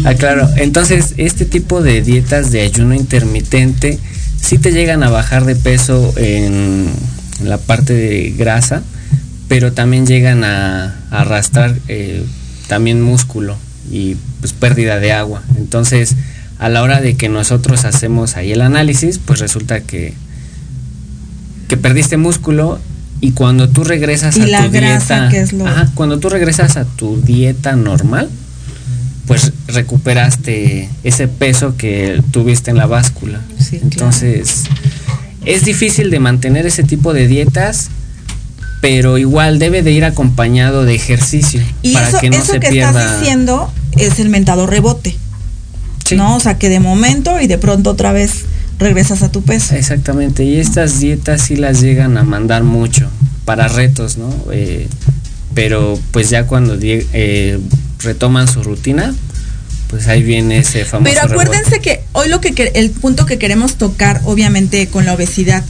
Ah, 0.03 0.13
claro. 0.15 0.49
Entonces, 0.55 1.13
este 1.17 1.45
tipo 1.45 1.81
de 1.81 2.01
dietas 2.01 2.51
de 2.51 2.61
ayuno 2.61 2.95
intermitente 2.95 3.99
sí 4.41 4.57
te 4.57 4.71
llegan 4.71 5.03
a 5.03 5.09
bajar 5.09 5.45
de 5.45 5.55
peso 5.55 6.13
en 6.17 6.87
la 7.43 7.57
parte 7.57 7.93
de 7.93 8.33
grasa, 8.37 8.81
pero 9.47 9.71
también 9.73 10.05
llegan 10.05 10.43
a, 10.43 10.95
a 11.11 11.21
arrastrar 11.21 11.75
eh, 11.87 12.23
también 12.67 13.01
músculo 13.01 13.55
y 13.91 14.15
pues 14.41 14.53
pérdida 14.53 14.99
de 14.99 15.13
agua. 15.13 15.41
Entonces, 15.57 16.15
a 16.59 16.69
la 16.69 16.81
hora 16.81 17.01
de 17.01 17.15
que 17.15 17.29
nosotros 17.29 17.85
hacemos 17.85 18.35
ahí 18.35 18.51
el 18.51 18.61
análisis, 18.61 19.19
pues 19.23 19.39
resulta 19.39 19.81
que 19.81 20.13
que 21.67 21.75
perdiste 21.77 22.15
músculo 22.17 22.79
y 23.19 23.31
cuando 23.31 23.67
tú 23.67 23.83
regresas 23.83 24.37
Y 24.37 24.41
a 24.43 24.47
la 24.47 24.63
tu 24.65 24.71
grasa, 24.71 25.15
dieta, 25.21 25.29
que 25.29 25.39
es 25.41 25.53
lo- 25.53 25.67
Ajá, 25.67 25.89
cuando 25.95 26.17
tú 26.19 26.29
regresas 26.29 26.77
a 26.77 26.85
tu 26.85 27.19
dieta 27.21 27.75
normal, 27.75 28.29
pues 29.25 29.51
recuperaste 29.67 30.89
ese 31.03 31.27
peso 31.27 31.75
que 31.75 32.21
tuviste 32.31 32.71
en 32.71 32.77
la 32.77 32.85
báscula. 32.85 33.41
Sí, 33.59 33.77
claro. 33.79 33.83
Entonces, 33.91 34.63
es 35.45 35.65
difícil 35.65 36.09
de 36.09 36.19
mantener 36.19 36.65
ese 36.65 36.83
tipo 36.83 37.13
de 37.13 37.27
dietas, 37.27 37.89
pero 38.81 39.17
igual 39.17 39.59
debe 39.59 39.81
de 39.81 39.91
ir 39.91 40.05
acompañado 40.05 40.85
de 40.85 40.95
ejercicio 40.95 41.61
Y 41.81 41.93
para 41.93 42.09
eso, 42.09 42.19
que 42.19 42.29
no 42.29 42.37
eso 42.37 42.53
se 42.53 42.59
que 42.59 42.69
pierda. 42.69 42.89
estás 42.89 43.19
diciendo 43.19 43.71
es 43.97 44.19
el 44.19 44.29
mentado 44.29 44.67
rebote, 44.67 45.17
Sí, 46.05 46.15
¿no? 46.15 46.35
O 46.35 46.39
sea, 46.39 46.57
que 46.57 46.69
de 46.69 46.79
momento 46.79 47.41
y 47.41 47.47
de 47.47 47.57
pronto 47.57 47.89
otra 47.89 48.13
vez 48.13 48.45
regresas 48.79 49.23
a 49.23 49.31
tu 49.31 49.41
peso. 49.41 49.75
Exactamente, 49.75 50.43
y 50.43 50.57
estas 50.57 50.99
dietas 50.99 51.41
sí 51.41 51.55
las 51.55 51.81
llegan 51.81 52.17
a 52.17 52.23
mandar 52.23 52.63
mucho 52.63 53.09
para 53.43 53.67
retos, 53.67 54.17
¿no? 54.17 54.29
Eh, 54.51 54.87
pero 55.53 55.99
pues 56.11 56.29
ya 56.29 56.45
cuando 56.45 56.77
eh, 56.79 57.59
retoman 57.99 58.47
su 58.47 58.63
rutina, 58.63 59.13
pues 59.89 60.07
ahí 60.07 60.21
viene 60.21 60.59
ese 60.59 60.85
famoso. 60.85 61.11
Pero 61.11 61.33
acuérdense 61.33 61.79
que 61.79 62.03
hoy 62.13 62.29
lo 62.29 62.39
que 62.41 62.71
el 62.75 62.91
punto 62.91 63.25
que 63.25 63.37
queremos 63.39 63.75
tocar, 63.75 64.21
obviamente, 64.25 64.87
con 64.87 65.05
la 65.05 65.13
obesidad 65.13 65.63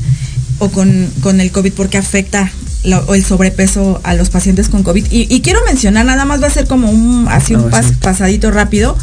o 0.60 0.70
con, 0.70 1.10
con 1.22 1.40
el 1.40 1.52
COVID, 1.52 1.74
porque 1.74 1.98
afecta 1.98 2.52
el 2.84 3.26
sobrepeso 3.26 4.00
a 4.04 4.14
los 4.14 4.30
pacientes 4.30 4.70
con 4.70 4.84
COVID. 4.84 5.06
Y, 5.12 5.34
y 5.34 5.42
quiero 5.42 5.60
mencionar, 5.66 6.06
nada 6.06 6.26
más 6.26 6.42
va 6.42 6.48
a 6.48 6.52
ser 6.52 6.68
como 6.68 6.90
un 6.90 7.28
así 7.30 7.56
un 7.56 7.70
pas- 7.70 7.96
pasadito 8.00 8.52
rápido, 8.52 8.98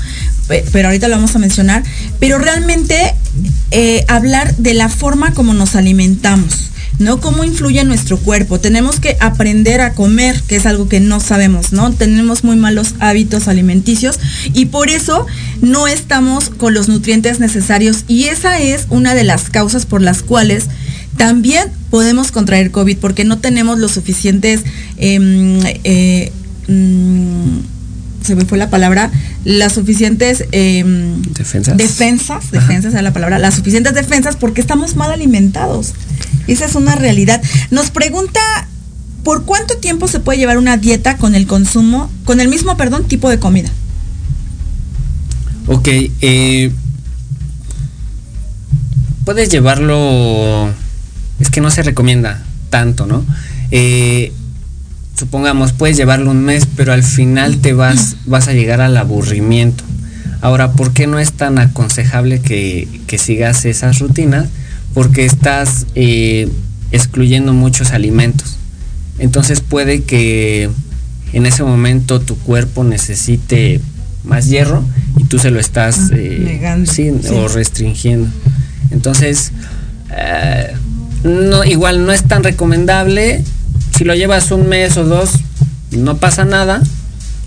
pe- 0.49 0.64
pero 0.72 0.89
ahorita 0.89 1.09
lo 1.09 1.16
vamos 1.16 1.35
a 1.37 1.39
mencionar. 1.39 1.83
Pero 2.20 2.39
realmente 2.39 3.14
eh, 3.70 4.05
hablar 4.09 4.55
de 4.57 4.75
la 4.75 4.89
forma 4.89 5.33
como 5.35 5.55
nos 5.55 5.75
alimentamos. 5.75 6.70
¿no? 7.01 7.20
¿Cómo 7.20 7.43
influye 7.43 7.81
en 7.81 7.89
nuestro 7.89 8.18
cuerpo? 8.18 8.61
Tenemos 8.61 9.01
que 9.01 9.16
aprender 9.18 9.81
a 9.81 9.95
comer, 9.95 10.41
que 10.47 10.55
es 10.55 10.64
algo 10.64 10.89
que 10.89 11.01
no 11.01 11.18
sabemos, 11.18 11.72
¿no? 11.72 11.91
Tenemos 11.93 12.45
muy 12.45 12.55
malos 12.55 12.95
hábitos 13.01 13.49
alimenticios 13.49 14.20
y 14.53 14.66
por 14.66 14.89
eso 14.89 15.27
no 15.61 15.89
estamos 15.89 16.51
con 16.51 16.72
los 16.72 16.87
nutrientes 16.89 17.41
necesarios 17.41 18.05
y 18.07 18.27
esa 18.27 18.61
es 18.61 18.87
una 18.91 19.16
de 19.16 19.25
las 19.25 19.51
causas 19.51 19.87
por 19.87 20.03
las 20.03 20.22
cuales 20.22 20.66
también 21.16 21.64
podemos 21.95 22.33
contraer 22.33 22.73
COVID 22.73 22.99
porque 22.99 23.23
no 23.23 23.39
tenemos 23.39 23.79
los 23.79 23.93
suficientes 23.93 24.65
em, 24.97 25.61
eh, 25.85 26.33
mm, 26.67 27.59
se 28.21 28.35
me 28.35 28.45
fue 28.47 28.59
la 28.59 28.69
palabra, 28.69 29.13
las 29.45 29.75
suficientes 29.75 30.45
em, 30.51 31.23
Defensas. 31.23 31.77
defensas, 31.77 32.51
defensas 32.51 32.95
es 32.95 33.01
la 33.05 33.13
palabra, 33.13 33.39
las 33.39 33.55
suficientes 33.55 33.95
defensas 33.95 34.35
porque 34.35 34.61
estamos 34.61 34.97
mal 34.97 35.13
alimentados. 35.13 35.93
Esa 36.49 36.65
es 36.65 36.75
una 36.75 36.97
realidad. 36.97 37.41
Nos 37.71 37.91
pregunta, 37.93 38.41
¿por 39.23 39.45
cuánto 39.45 39.77
tiempo 39.77 40.09
se 40.09 40.19
puede 40.19 40.41
llevar 40.41 40.59
una 40.59 40.77
dieta 40.77 41.17
con 41.17 41.37
el 41.37 41.47
consumo, 41.47 42.11
con 42.25 42.41
el 42.41 42.49
mismo, 42.49 42.77
perdón, 42.77 43.07
tipo 43.07 43.31
de 43.31 43.39
comida? 43.39 43.71
Ok, 45.69 45.87
eh, 46.23 46.73
puedes 49.25 49.49
llevarlo, 49.49 50.75
es 51.41 51.51
que 51.51 51.61
no 51.61 51.70
se 51.70 51.82
recomienda 51.82 52.43
tanto, 52.70 53.07
¿no? 53.07 53.24
Eh, 53.70 54.32
supongamos, 55.18 55.72
puedes 55.72 55.97
llevarlo 55.97 56.30
un 56.30 56.45
mes, 56.45 56.66
pero 56.76 56.93
al 56.93 57.03
final 57.03 57.59
te 57.59 57.72
vas, 57.72 58.16
vas 58.26 58.49
a 58.49 58.53
llegar 58.53 58.80
al 58.80 58.97
aburrimiento. 58.97 59.85
Ahora, 60.41 60.72
¿por 60.72 60.93
qué 60.93 61.07
no 61.07 61.18
es 61.18 61.32
tan 61.32 61.59
aconsejable 61.59 62.41
que, 62.41 62.89
que 63.07 63.18
sigas 63.18 63.64
esas 63.64 63.99
rutinas? 64.01 64.49
Porque 64.93 65.24
estás 65.24 65.87
eh, 65.95 66.49
excluyendo 66.91 67.53
muchos 67.53 67.93
alimentos. 67.93 68.57
Entonces 69.18 69.61
puede 69.61 70.03
que 70.03 70.68
en 71.32 71.47
ese 71.47 71.62
momento 71.62 72.20
tu 72.20 72.37
cuerpo 72.37 72.85
necesite 72.85 73.80
más 74.24 74.47
hierro 74.47 74.85
y 75.16 75.24
tú 75.24 75.39
se 75.39 75.51
lo 75.51 75.61
estás 75.61 76.11
Ah, 76.12 76.16
eh, 76.16 76.41
negando, 76.45 76.93
sí, 76.93 77.11
sí. 77.22 77.28
o 77.32 77.49
restringiendo. 77.49 78.28
Entonces, 78.91 79.53
eh, 80.11 80.74
no, 81.25 81.64
igual 81.64 82.07
no 82.07 82.12
es 82.12 82.22
tan 82.25 82.45
recomendable. 82.45 83.43
Si 83.97 84.05
lo 84.05 84.14
llevas 84.14 84.51
un 84.51 84.68
mes 84.68 84.97
o 84.97 85.05
dos, 85.05 85.31
no 85.91 86.16
pasa 86.18 86.45
nada. 86.45 86.83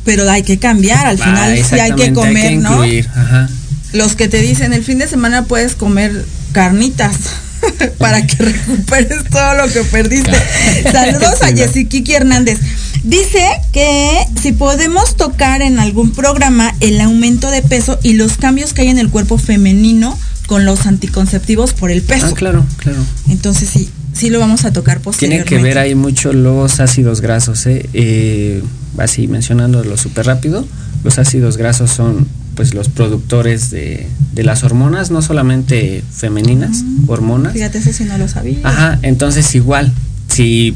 Pero 0.03 0.29
hay 0.29 0.43
que 0.43 0.57
cambiar, 0.57 1.05
al 1.05 1.19
Ah, 1.21 1.25
final 1.25 1.63
sí 1.63 1.79
hay 1.79 1.91
que 1.93 2.13
comer, 2.13 2.57
¿no? 2.57 2.81
ajá. 2.81 3.49
Los 3.93 4.15
que 4.15 4.27
te 4.27 4.41
dicen 4.41 4.73
el 4.73 4.83
fin 4.83 4.99
de 4.99 5.07
semana 5.07 5.45
puedes 5.45 5.75
comer 5.75 6.25
carnitas 6.51 7.15
para 7.97 8.25
que 8.25 8.35
recuperes 8.43 9.23
todo 9.29 9.53
lo 9.55 9.71
que 9.71 9.81
perdiste. 9.83 10.31
Saludos 10.91 11.41
a. 11.41 11.47
Jessy 11.55 11.87
Hernández. 12.13 12.59
Dice 13.03 13.45
que 13.71 14.09
si 14.41 14.51
podemos 14.51 15.15
tocar 15.15 15.61
en 15.61 15.79
algún 15.79 16.11
programa 16.11 16.73
el 16.79 16.99
aumento 16.99 17.49
de 17.51 17.61
peso 17.61 17.99
y 18.03 18.13
los 18.13 18.37
cambios 18.37 18.73
que 18.73 18.81
hay 18.83 18.89
en 18.89 18.99
el 18.99 19.09
cuerpo 19.09 19.37
femenino 19.37 20.17
con 20.47 20.65
los 20.65 20.87
anticonceptivos 20.87 21.73
por 21.73 21.91
el 21.91 22.01
peso. 22.01 22.27
Ah, 22.31 22.33
claro, 22.33 22.65
claro. 22.77 22.99
Entonces 23.29 23.69
sí, 23.69 23.89
sí 24.13 24.29
lo 24.31 24.39
vamos 24.39 24.65
a 24.65 24.73
tocar 24.73 24.99
posteriormente. 25.01 25.47
Tiene 25.49 25.61
que 25.61 25.67
ver 25.67 25.77
ahí 25.77 25.93
mucho 25.93 26.33
los 26.33 26.79
ácidos 26.79 27.21
grasos, 27.21 27.65
¿eh? 27.67 27.87
Eh, 27.93 28.63
así 28.97 29.27
mencionándolo 29.27 29.95
súper 29.97 30.25
rápido, 30.25 30.65
los 31.03 31.19
ácidos 31.19 31.57
grasos 31.57 31.91
son 31.91 32.25
pues 32.55 32.73
los 32.73 32.89
productores 32.89 33.69
de, 33.69 34.07
de 34.33 34.43
las 34.43 34.63
hormonas, 34.63 35.11
no 35.11 35.21
solamente 35.21 36.03
femeninas, 36.11 36.81
Mm, 36.81 37.07
hormonas. 37.09 37.53
Fíjate, 37.53 37.77
eso 37.77 37.93
sí 37.93 38.03
no 38.05 38.17
lo 38.17 38.27
sabía. 38.27 38.57
Ajá, 38.63 38.97
entonces 39.03 39.53
igual, 39.53 39.93
si 40.27 40.73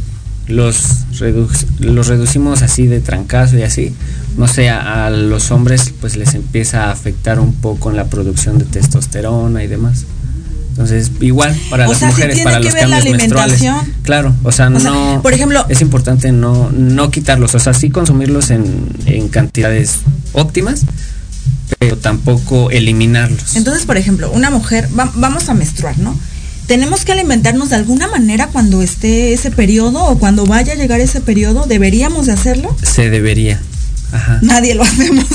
los, 0.48 0.76
redu- 1.18 1.50
los 1.80 2.06
reducimos 2.08 2.62
así 2.62 2.86
de 2.86 3.00
trancazo 3.00 3.58
y 3.58 3.64
así, 3.64 3.96
no 4.38 4.48
sé, 4.48 4.70
a, 4.70 5.06
a 5.08 5.10
los 5.10 5.52
hombres 5.52 5.94
pues 6.02 6.16
les 6.16 6.34
empieza 6.34 6.86
a 6.86 6.92
afectar 6.92 7.40
un 7.40 7.54
poco 7.54 7.90
en 7.90 7.98
la 7.98 8.06
producción 8.06 8.58
de 8.58 8.66
testosterona 8.66 9.64
y 9.64 9.68
demás. 9.68 10.06
Entonces, 10.70 11.12
igual 11.20 11.54
para 11.70 11.86
O 11.86 11.92
las 11.92 12.00
sea, 12.00 12.08
mujeres, 12.10 12.40
para 12.40 12.60
que 12.60 12.64
los 12.66 12.74
cambios 12.76 13.04
menstruales. 13.06 13.62
Claro, 14.04 14.34
o 14.44 14.52
sea, 14.54 14.70
O 14.70 14.80
sea, 14.80 14.90
no. 14.90 15.20
por 15.22 15.34
ejemplo- 15.34 15.66
es 15.68 15.82
importante 15.82 16.32
no, 16.32 16.70
no 16.72 17.12
quitarlos, 17.12 17.54
o 17.56 17.60
sea, 17.60 17.74
sí 17.74 17.90
consumirlos 17.90 18.52
en, 18.52 18.88
en 19.06 19.28
cantidades 19.28 19.98
óptimas, 20.32 20.84
pero 21.78 21.98
tampoco 21.98 22.72
eliminarlos. 22.72 23.56
Entonces, 23.58 23.86
por 23.86 23.98
ejemplo, 23.98 24.32
una 24.32 24.50
mujer, 24.50 24.88
va- 24.98 25.12
vamos 25.16 25.50
a 25.50 25.54
menstruar, 25.54 26.00
¿no? 26.00 26.18
Tenemos 26.68 27.04
que 27.04 27.12
alimentarnos 27.12 27.70
de 27.70 27.76
alguna 27.76 28.08
manera 28.08 28.48
cuando 28.48 28.82
esté 28.82 29.34
ese 29.34 29.52
periodo 29.52 30.06
o 30.06 30.18
cuando 30.20 30.46
vaya 30.46 30.72
a 30.72 30.76
llegar 30.78 31.02
ese 31.02 31.20
periodo, 31.20 31.66
¿deberíamos 31.68 32.28
de 32.28 32.32
hacerlo? 32.32 32.74
Se 32.82 33.10
debería. 33.10 33.60
Ajá. 34.12 34.40
Nadie 34.42 34.76
lo 34.76 34.84
hacemos. 34.84 35.26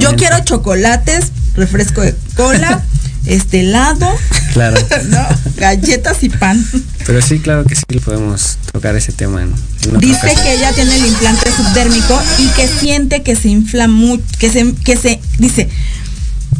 Yo 0.00 0.16
quiero 0.16 0.38
chocolates, 0.44 1.26
refresco 1.54 2.00
de 2.00 2.14
cola, 2.36 2.82
este 3.26 3.60
helado, 3.60 4.08
Claro. 4.52 4.76
¿no? 5.10 5.18
galletas 5.56 6.22
y 6.22 6.28
pan. 6.30 6.64
Pero 7.06 7.20
sí, 7.22 7.38
claro 7.38 7.64
que 7.64 7.74
sí 7.74 7.84
podemos 8.04 8.56
tocar 8.72 8.96
ese 8.96 9.12
tema 9.12 9.42
en, 9.42 9.48
en 9.82 9.88
otra 9.88 9.98
Dice 10.00 10.16
ocasión. 10.18 10.42
que 10.44 10.54
ella 10.54 10.72
tiene 10.72 10.96
el 10.96 11.06
implante 11.06 11.50
subdérmico 11.52 12.20
y 12.38 12.46
que 12.48 12.66
siente 12.68 13.22
que 13.22 13.36
se 13.36 13.48
infla 13.48 13.88
mucho, 13.88 14.24
que 14.38 14.50
se, 14.50 14.72
que 14.84 14.96
se, 14.96 15.20
dice, 15.38 15.68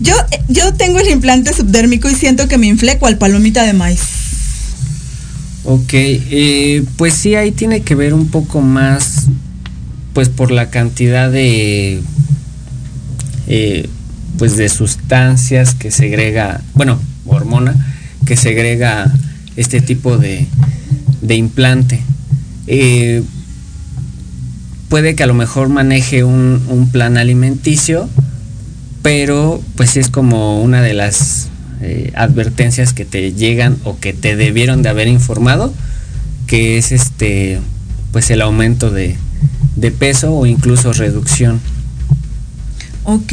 yo, 0.01 0.15
yo 0.49 0.75
tengo 0.75 0.99
el 0.99 1.09
implante 1.09 1.53
subdérmico 1.55 2.09
y 2.09 2.15
siento 2.15 2.47
que 2.49 2.59
me 2.59 2.67
inflé 2.67 2.99
cual 2.99 3.17
palomita 3.19 3.65
de 3.65 3.73
maíz. 3.73 4.01
Ok, 5.65 5.91
eh, 5.93 6.85
pues 6.97 7.15
sí, 7.15 7.35
ahí 7.35 7.53
tiene 7.53 7.83
que 7.83 7.95
ver 7.95 8.15
un 8.15 8.29
poco 8.29 8.61
más, 8.63 9.27
pues 10.13 10.29
por 10.29 10.51
la 10.51 10.71
cantidad 10.71 11.31
de, 11.31 12.01
eh, 13.47 13.89
pues 14.39 14.57
de 14.57 14.69
sustancias 14.69 15.75
que 15.75 15.91
segrega, 15.91 16.63
bueno, 16.75 16.99
hormona, 17.27 17.75
que 18.27 18.37
segrega 18.37 19.13
este 19.57 19.81
tipo 19.81 20.19
de, 20.19 20.47
de 21.21 21.35
implante. 21.35 22.01
Eh, 22.67 23.23
puede 24.89 25.15
que 25.15 25.23
a 25.23 25.27
lo 25.27 25.35
mejor 25.35 25.69
maneje 25.69 26.25
un, 26.25 26.63
un 26.69 26.91
plan 26.91 27.17
alimenticio, 27.17 28.09
pero 29.03 29.63
pues 29.77 29.97
es 29.97 30.09
como 30.09 30.63
una 30.63 30.83
de 30.83 30.95
las 30.95 31.49
eh, 31.83 32.13
advertencias 32.15 32.93
que 32.93 33.05
te 33.05 33.33
llegan 33.33 33.79
o 33.85 33.99
que 33.99 34.13
te 34.13 34.37
debieron 34.37 34.83
de 34.83 34.91
haber 34.91 35.09
informado, 35.09 35.73
que 36.47 36.77
es 36.77 36.93
este 36.93 37.61
pues 38.13 38.31
el 38.31 38.43
aumento 38.43 38.91
de, 38.91 39.17
de 39.81 39.91
peso 39.91 40.35
o 40.35 40.47
incluso 40.47 40.93
reducción. 40.93 41.61
Ok. 43.05 43.33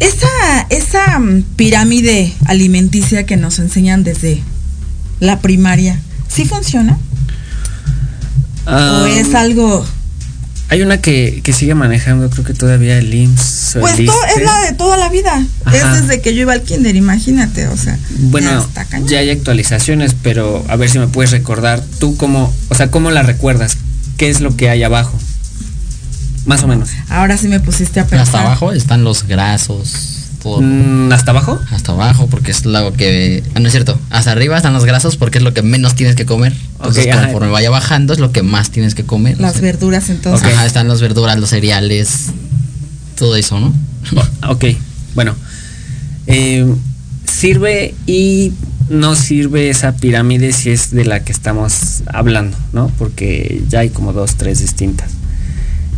Esa, 0.00 0.66
esa 0.70 1.18
mm, 1.18 1.42
pirámide 1.56 2.32
alimenticia 2.46 3.24
que 3.24 3.36
nos 3.36 3.58
enseñan 3.58 4.02
desde 4.04 4.42
la 5.20 5.40
primaria, 5.40 6.00
¿sí 6.28 6.44
funciona? 6.44 6.94
¿O 8.66 8.70
Ah, 8.70 9.06
es 9.10 9.34
algo 9.34 9.84
Hay 10.68 10.82
una 10.82 10.98
que, 11.00 11.40
que 11.44 11.52
sigue 11.52 11.74
manejando, 11.74 12.30
creo 12.30 12.44
que 12.44 12.54
todavía 12.54 12.96
el 12.98 13.12
IMSS. 13.12 13.74
el 13.76 13.80
Pues 13.82 13.96
to- 13.96 14.02
es 14.02 14.08
ISSSTE. 14.08 14.44
la 14.44 14.58
de 14.62 14.72
toda 14.72 14.96
la 14.96 15.08
vida. 15.10 15.44
Ajá. 15.64 15.76
Es 15.76 16.00
desde 16.02 16.22
que 16.22 16.34
yo 16.34 16.42
iba 16.42 16.52
al 16.54 16.62
kinder, 16.62 16.96
imagínate, 16.96 17.68
o 17.68 17.76
sea. 17.76 17.98
Bueno, 18.18 18.66
ya 18.74 18.98
ya 19.06 19.18
hay 19.18 19.30
actualizaciones, 19.30 20.16
pero 20.22 20.64
a 20.68 20.76
ver 20.76 20.88
si 20.90 20.98
me 20.98 21.08
puedes 21.08 21.30
recordar 21.32 21.82
tú 22.00 22.16
cómo, 22.16 22.52
o 22.70 22.74
sea, 22.74 22.90
cómo 22.90 23.10
la 23.10 23.22
recuerdas, 23.22 23.76
qué 24.16 24.28
es 24.30 24.40
lo 24.40 24.56
que 24.56 24.68
hay 24.70 24.82
abajo, 24.82 25.18
más 26.46 26.62
o 26.62 26.66
menos. 26.68 26.90
Ahora 27.08 27.36
sí 27.36 27.48
me 27.48 27.60
pusiste 27.60 28.00
a 28.00 28.04
pensar. 28.06 28.20
Hasta 28.26 28.40
abajo 28.40 28.72
están 28.72 29.04
los 29.04 29.24
grasos, 29.26 29.90
todo. 30.42 30.60
Mm, 30.60 31.12
¿Hasta 31.12 31.30
abajo? 31.30 31.58
Hasta 31.70 31.92
abajo, 31.92 32.26
porque 32.28 32.50
es 32.50 32.64
lo 32.64 32.92
que. 32.92 33.42
ah, 33.54 33.60
no 33.60 33.66
es 33.66 33.72
cierto. 33.72 33.98
Hasta 34.10 34.32
arriba 34.32 34.56
están 34.56 34.72
los 34.72 34.84
grasos 34.84 35.16
porque 35.16 35.38
es 35.38 35.44
lo 35.44 35.54
que 35.54 35.62
menos 35.62 35.94
tienes 35.94 36.16
que 36.16 36.26
comer. 36.26 36.52
Entonces, 36.78 37.06
Ok, 37.06 37.12
ajá. 37.12 37.22
conforme 37.24 37.48
vaya 37.50 37.70
bajando, 37.70 38.12
es 38.12 38.18
lo 38.18 38.32
que 38.32 38.42
más 38.42 38.70
tienes 38.70 38.94
que 38.94 39.04
comer. 39.04 39.38
Las 39.40 39.50
O 39.52 39.54
sea, 39.54 39.62
verduras 39.62 40.08
entonces. 40.10 40.48
Ajá, 40.52 40.66
están 40.66 40.88
las 40.88 41.00
verduras, 41.00 41.38
los 41.38 41.50
cereales, 41.50 42.26
todo 43.16 43.36
eso, 43.36 43.60
¿no? 43.60 43.72
Ok, 44.48 44.64
bueno. 45.14 45.34
Eh, 46.26 46.66
sirve 47.46 47.92
y 48.06 48.52
no 48.88 49.16
sirve 49.16 49.68
esa 49.68 49.96
pirámide 49.96 50.52
si 50.52 50.70
es 50.70 50.92
de 50.92 51.04
la 51.04 51.24
que 51.24 51.32
estamos 51.32 52.04
hablando, 52.06 52.56
¿no? 52.72 52.86
Porque 52.98 53.62
ya 53.68 53.80
hay 53.80 53.88
como 53.90 54.12
dos, 54.12 54.36
tres 54.36 54.60
distintas. 54.60 55.10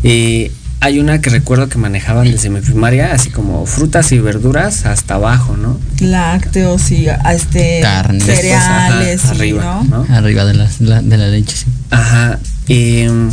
Eh, 0.05 0.51
hay 0.80 0.99
una 1.01 1.20
que 1.20 1.28
recuerdo 1.28 1.68
que 1.68 1.76
manejaban 1.76 2.30
desde 2.30 2.49
mi 2.49 2.61
primaria, 2.61 3.12
así 3.12 3.28
como 3.28 3.66
frutas 3.66 4.11
y 4.12 4.18
verduras 4.20 4.86
hasta 4.86 5.16
abajo, 5.16 5.55
¿no? 5.57 5.78
Lácteos 6.01 6.90
y 6.92 7.09
a 7.09 7.16
este 7.34 7.80
Carne. 7.82 8.20
cereales, 8.24 9.22
Después, 9.22 9.24
ajá, 9.24 9.34
y, 9.34 9.38
arriba, 9.38 9.82
¿no? 9.88 10.05
¿no? 10.07 10.14
Arriba 10.16 10.45
de 10.47 10.55
la, 10.55 10.70
la- 10.80 11.03
de 11.03 11.16
la 11.18 11.28
leche, 11.28 11.57
sí. 11.57 11.66
Ajá. 11.90 12.38
em, 12.68 13.30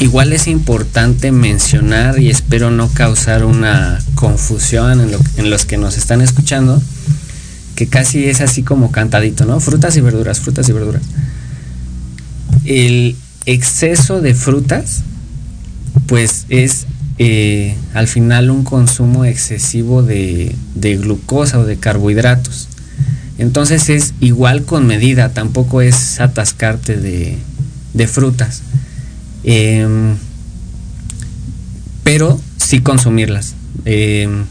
igual 0.00 0.32
es 0.32 0.46
importante 0.48 1.30
mencionar 1.30 2.18
y 2.18 2.30
espero 2.30 2.70
no 2.70 2.88
causar 2.88 3.44
una 3.44 3.98
confusión 4.14 5.00
en, 5.00 5.10
lo- 5.12 5.20
en 5.36 5.50
los 5.50 5.64
que 5.66 5.76
nos 5.76 5.96
están 5.96 6.20
escuchando, 6.22 6.82
que 7.76 7.86
casi 7.86 8.24
es 8.24 8.40
así 8.40 8.62
como 8.62 8.90
cantadito, 8.92 9.44
¿no? 9.44 9.60
Frutas 9.60 9.96
y 9.96 10.00
verduras, 10.00 10.40
frutas 10.40 10.68
y 10.68 10.72
verduras. 10.72 11.02
El 12.64 13.16
exceso 13.46 14.20
de 14.20 14.34
frutas, 14.34 15.02
pues 16.06 16.46
es 16.48 16.86
eh, 17.18 17.74
al 17.94 18.06
final 18.08 18.50
un 18.50 18.64
consumo 18.64 19.24
excesivo 19.24 20.02
de, 20.02 20.54
glucosa 20.74 21.58
o 21.58 21.64
de 21.64 21.76
carbohidratos. 21.76 22.68
Entonces 23.38 23.88
es 23.88 24.12
igual 24.20 24.64
con 24.64 24.86
medida, 24.86 25.30
tampoco 25.30 25.80
es 25.80 26.20
atascarte 26.20 26.96
de 26.98 28.06
frutas. 28.08 28.62
Em, 29.44 30.16
pero 32.02 32.40
sí 32.56 32.80
consumirlas. 32.80 33.54
Em, 33.84 34.44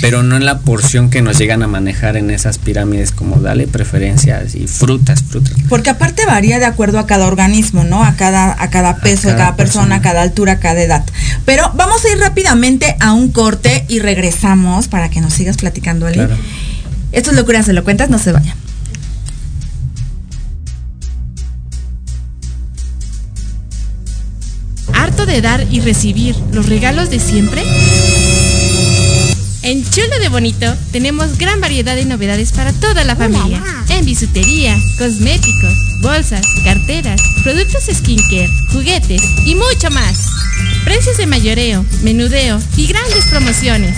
pero 0.00 0.22
no 0.22 0.36
en 0.36 0.46
la 0.46 0.60
porción 0.60 1.10
que 1.10 1.20
nos 1.20 1.38
llegan 1.38 1.62
a 1.62 1.66
manejar 1.66 2.16
en 2.16 2.30
esas 2.30 2.58
pirámides 2.58 3.12
como 3.12 3.36
dale 3.40 3.66
preferencias 3.66 4.54
y 4.54 4.66
frutas, 4.66 5.22
frutas. 5.22 5.54
Porque 5.68 5.90
aparte 5.90 6.24
varía 6.24 6.58
de 6.58 6.64
acuerdo 6.64 6.98
a 6.98 7.06
cada 7.06 7.26
organismo, 7.26 7.84
¿no? 7.84 8.02
A 8.02 8.14
cada, 8.16 8.56
a 8.62 8.70
cada 8.70 8.96
peso, 8.96 9.28
a 9.28 9.32
cada 9.32 9.44
cada, 9.44 9.56
persona, 9.56 9.82
persona. 9.82 9.96
a 9.96 10.02
cada 10.02 10.22
altura, 10.22 10.52
a 10.52 10.58
cada 10.58 10.80
edad. 10.80 11.04
Pero 11.44 11.70
vamos 11.74 12.04
a 12.04 12.12
ir 12.12 12.18
rápidamente 12.18 12.96
a 13.00 13.12
un 13.12 13.30
corte 13.30 13.84
y 13.88 13.98
regresamos 13.98 14.88
para 14.88 15.10
que 15.10 15.20
nos 15.20 15.34
sigas 15.34 15.58
platicando, 15.58 16.06
Ali. 16.06 16.16
Claro. 16.16 16.36
Esto 17.12 17.30
es 17.30 17.36
locuras 17.36 17.66
se 17.66 17.72
lo 17.72 17.84
cuentas, 17.84 18.08
no 18.08 18.18
se 18.18 18.32
vayan. 18.32 18.56
¿Harto 25.00 25.24
de 25.24 25.40
dar 25.40 25.66
y 25.70 25.80
recibir 25.80 26.36
los 26.52 26.68
regalos 26.68 27.08
de 27.08 27.18
siempre? 27.18 27.62
En 29.62 29.82
Chulo 29.88 30.18
de 30.20 30.28
Bonito 30.28 30.76
tenemos 30.92 31.38
gran 31.38 31.58
variedad 31.58 31.96
de 31.96 32.04
novedades 32.04 32.52
para 32.52 32.70
toda 32.74 33.02
la 33.04 33.16
familia. 33.16 33.62
En 33.88 34.04
bisutería, 34.04 34.76
cosméticos, 34.98 35.72
bolsas, 36.02 36.46
carteras, 36.64 37.18
productos 37.42 37.84
skincare, 37.90 38.50
juguetes 38.72 39.22
y 39.46 39.54
mucho 39.54 39.90
más. 39.90 40.18
Precios 40.84 41.16
de 41.16 41.26
mayoreo, 41.26 41.82
menudeo 42.02 42.60
y 42.76 42.86
grandes 42.86 43.24
promociones. 43.30 43.96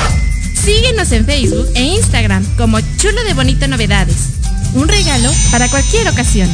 Síguenos 0.55 1.11
en 1.11 1.27
Facebook 1.27 1.69
e 1.75 1.83
Instagram 1.83 2.47
como 2.57 2.79
Chulo 2.99 3.25
de 3.25 3.35
Bonito 3.35 3.67
Novedades. 3.67 4.29
Un 4.75 4.87
regalo 4.87 5.33
para 5.51 5.69
cualquier 5.69 6.09
ocasión. 6.09 6.49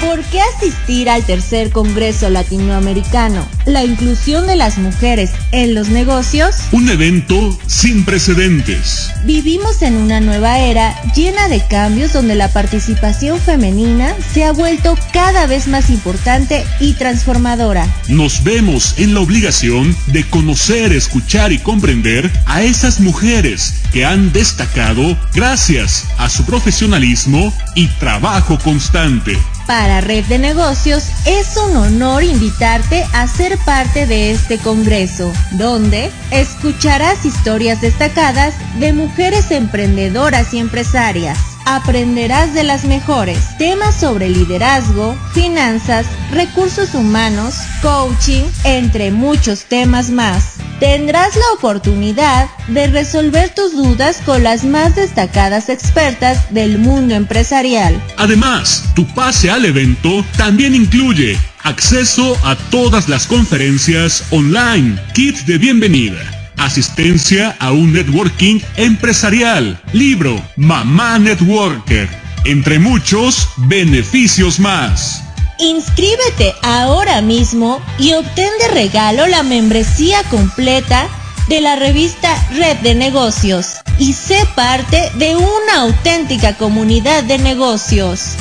¿Por 0.00 0.22
qué 0.24 0.40
asistir 0.40 1.10
al 1.10 1.24
tercer 1.24 1.72
Congreso 1.72 2.30
Latinoamericano? 2.30 3.44
La 3.66 3.84
inclusión 3.84 4.46
de 4.46 4.54
las 4.54 4.78
mujeres 4.78 5.32
en 5.50 5.74
los 5.74 5.88
negocios. 5.88 6.54
Un 6.70 6.88
evento 6.88 7.58
sin 7.66 8.04
precedentes. 8.04 9.10
Vivimos 9.24 9.82
en 9.82 9.96
una 9.96 10.20
nueva 10.20 10.60
era 10.60 10.94
llena 11.14 11.48
de 11.48 11.66
cambios 11.66 12.12
donde 12.12 12.36
la 12.36 12.52
participación 12.52 13.40
femenina 13.40 14.14
se 14.32 14.44
ha 14.44 14.52
vuelto 14.52 14.96
cada 15.12 15.46
vez 15.46 15.66
más 15.66 15.90
importante 15.90 16.64
y 16.78 16.92
transformadora. 16.92 17.84
Nos 18.08 18.44
vemos 18.44 18.94
en 18.98 19.14
la 19.14 19.20
obligación 19.20 19.96
de 20.06 20.22
conocer, 20.30 20.92
escuchar 20.92 21.50
y 21.50 21.58
comprender 21.58 22.30
a 22.46 22.62
esas 22.62 23.00
mujeres 23.00 23.74
que 23.92 24.04
han 24.04 24.32
destacado 24.32 25.18
gracias 25.34 26.06
a 26.18 26.30
su 26.30 26.44
profesionalismo 26.44 27.52
y 27.74 27.88
trabajo 27.98 28.58
constante. 28.60 29.36
Para 29.68 30.00
Red 30.00 30.24
de 30.24 30.38
Negocios 30.38 31.08
es 31.26 31.58
un 31.58 31.76
honor 31.76 32.22
invitarte 32.24 33.06
a 33.12 33.28
ser 33.28 33.58
parte 33.66 34.06
de 34.06 34.30
este 34.30 34.56
Congreso, 34.56 35.30
donde 35.52 36.10
escucharás 36.30 37.26
historias 37.26 37.82
destacadas 37.82 38.54
de 38.80 38.94
mujeres 38.94 39.50
emprendedoras 39.50 40.54
y 40.54 40.58
empresarias. 40.58 41.38
Aprenderás 41.66 42.54
de 42.54 42.62
las 42.62 42.86
mejores 42.86 43.58
temas 43.58 43.94
sobre 43.94 44.30
liderazgo, 44.30 45.14
finanzas, 45.34 46.06
recursos 46.32 46.94
humanos, 46.94 47.56
coaching, 47.82 48.44
entre 48.64 49.10
muchos 49.10 49.64
temas 49.64 50.08
más. 50.08 50.57
Tendrás 50.80 51.34
la 51.34 51.50
oportunidad 51.56 52.48
de 52.68 52.86
resolver 52.86 53.52
tus 53.52 53.72
dudas 53.72 54.22
con 54.24 54.44
las 54.44 54.64
más 54.64 54.94
destacadas 54.94 55.68
expertas 55.68 56.54
del 56.54 56.78
mundo 56.78 57.16
empresarial. 57.16 58.00
Además, 58.16 58.84
tu 58.94 59.04
pase 59.12 59.50
al 59.50 59.64
evento 59.64 60.24
también 60.36 60.76
incluye 60.76 61.36
acceso 61.64 62.36
a 62.44 62.54
todas 62.70 63.08
las 63.08 63.26
conferencias 63.26 64.22
online, 64.30 65.00
kit 65.14 65.36
de 65.46 65.58
bienvenida, 65.58 66.52
asistencia 66.56 67.56
a 67.58 67.72
un 67.72 67.92
networking 67.92 68.60
empresarial, 68.76 69.80
libro 69.92 70.40
Mamá 70.56 71.18
Networker, 71.18 72.08
entre 72.44 72.78
muchos 72.78 73.48
beneficios 73.56 74.60
más. 74.60 75.27
Inscríbete 75.58 76.54
ahora 76.62 77.20
mismo 77.20 77.82
y 77.98 78.12
obtén 78.14 78.50
de 78.60 78.68
regalo 78.68 79.26
la 79.26 79.42
membresía 79.42 80.22
completa 80.30 81.08
de 81.48 81.60
la 81.60 81.74
revista 81.74 82.28
Red 82.52 82.76
de 82.78 82.94
Negocios 82.94 83.78
y 83.98 84.12
sé 84.12 84.46
parte 84.54 85.10
de 85.16 85.34
una 85.34 85.80
auténtica 85.80 86.56
comunidad 86.56 87.24
de 87.24 87.38
negocios. 87.38 88.36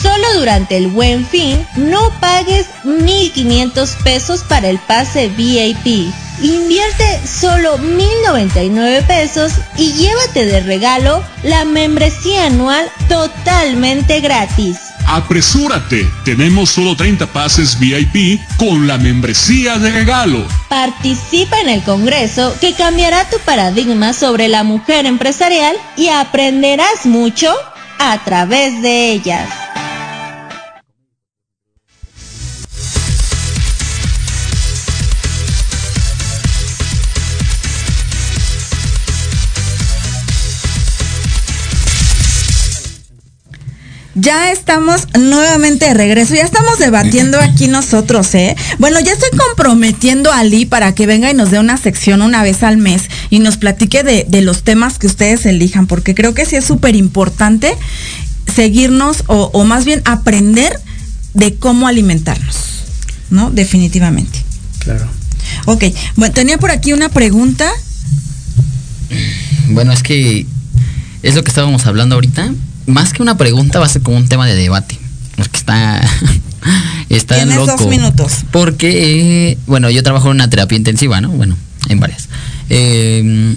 Solo 0.00 0.32
durante 0.38 0.76
el 0.76 0.86
buen 0.86 1.26
fin 1.26 1.66
no 1.74 2.12
pagues 2.20 2.66
1.500 2.84 4.02
pesos 4.04 4.44
para 4.44 4.68
el 4.68 4.78
pase 4.78 5.28
VIP. 5.28 6.12
Invierte 6.40 7.20
solo 7.26 7.78
1.099 7.78 9.06
pesos 9.06 9.52
y 9.76 9.92
llévate 9.94 10.46
de 10.46 10.60
regalo 10.60 11.22
la 11.42 11.64
membresía 11.64 12.46
anual 12.46 12.88
totalmente 13.08 14.20
gratis. 14.20 14.89
Apresúrate, 15.06 16.08
tenemos 16.24 16.70
solo 16.70 16.96
30 16.96 17.26
pases 17.26 17.78
VIP 17.78 18.40
con 18.56 18.86
la 18.86 18.98
membresía 18.98 19.78
de 19.78 19.90
regalo. 19.90 20.46
Participa 20.68 21.60
en 21.60 21.68
el 21.68 21.82
Congreso 21.82 22.56
que 22.60 22.74
cambiará 22.74 23.28
tu 23.28 23.38
paradigma 23.40 24.12
sobre 24.12 24.48
la 24.48 24.62
mujer 24.62 25.06
empresarial 25.06 25.76
y 25.96 26.08
aprenderás 26.08 27.06
mucho 27.06 27.52
a 27.98 28.18
través 28.24 28.80
de 28.82 29.12
ellas. 29.12 29.48
Ya 44.20 44.52
estamos 44.52 45.08
nuevamente 45.18 45.86
de 45.86 45.94
regreso, 45.94 46.34
ya 46.34 46.42
estamos 46.42 46.78
debatiendo 46.78 47.40
aquí 47.40 47.68
nosotros, 47.68 48.34
¿eh? 48.34 48.54
Bueno, 48.78 49.00
ya 49.00 49.12
estoy 49.12 49.30
comprometiendo 49.30 50.30
a 50.30 50.40
Ali 50.40 50.66
para 50.66 50.94
que 50.94 51.06
venga 51.06 51.30
y 51.30 51.34
nos 51.34 51.50
dé 51.50 51.58
una 51.58 51.78
sección 51.78 52.20
una 52.20 52.42
vez 52.42 52.62
al 52.62 52.76
mes 52.76 53.04
y 53.30 53.38
nos 53.38 53.56
platique 53.56 54.02
de, 54.02 54.26
de 54.28 54.42
los 54.42 54.62
temas 54.62 54.98
que 54.98 55.06
ustedes 55.06 55.46
elijan, 55.46 55.86
porque 55.86 56.14
creo 56.14 56.34
que 56.34 56.44
sí 56.44 56.56
es 56.56 56.64
súper 56.66 56.96
importante 56.96 57.74
seguirnos 58.54 59.24
o, 59.26 59.50
o 59.54 59.64
más 59.64 59.86
bien 59.86 60.02
aprender 60.04 60.78
de 61.32 61.54
cómo 61.54 61.86
alimentarnos, 61.86 62.56
¿no? 63.30 63.50
Definitivamente. 63.50 64.38
Claro. 64.80 65.08
Ok, 65.64 65.84
bueno, 66.16 66.34
tenía 66.34 66.58
por 66.58 66.70
aquí 66.70 66.92
una 66.92 67.08
pregunta. 67.08 67.70
Bueno, 69.68 69.92
es 69.92 70.02
que 70.02 70.46
es 71.22 71.34
lo 71.34 71.42
que 71.42 71.48
estábamos 71.48 71.86
hablando 71.86 72.16
ahorita. 72.16 72.52
Más 72.90 73.12
que 73.12 73.22
una 73.22 73.36
pregunta, 73.36 73.78
va 73.78 73.86
a 73.86 73.88
ser 73.88 74.02
como 74.02 74.16
un 74.16 74.28
tema 74.28 74.46
de 74.46 74.54
debate. 74.54 74.98
Porque 75.36 75.56
está. 75.56 76.00
está 77.08 77.36
Tienes 77.36 77.56
loco. 77.56 77.76
dos 77.78 77.86
minutos. 77.88 78.32
Porque, 78.50 79.52
eh, 79.52 79.58
bueno, 79.66 79.90
yo 79.90 80.02
trabajo 80.02 80.28
en 80.28 80.36
una 80.36 80.50
terapia 80.50 80.76
intensiva, 80.76 81.20
¿no? 81.20 81.30
Bueno, 81.30 81.56
en 81.88 82.00
varias. 82.00 82.28
Eh, 82.68 83.56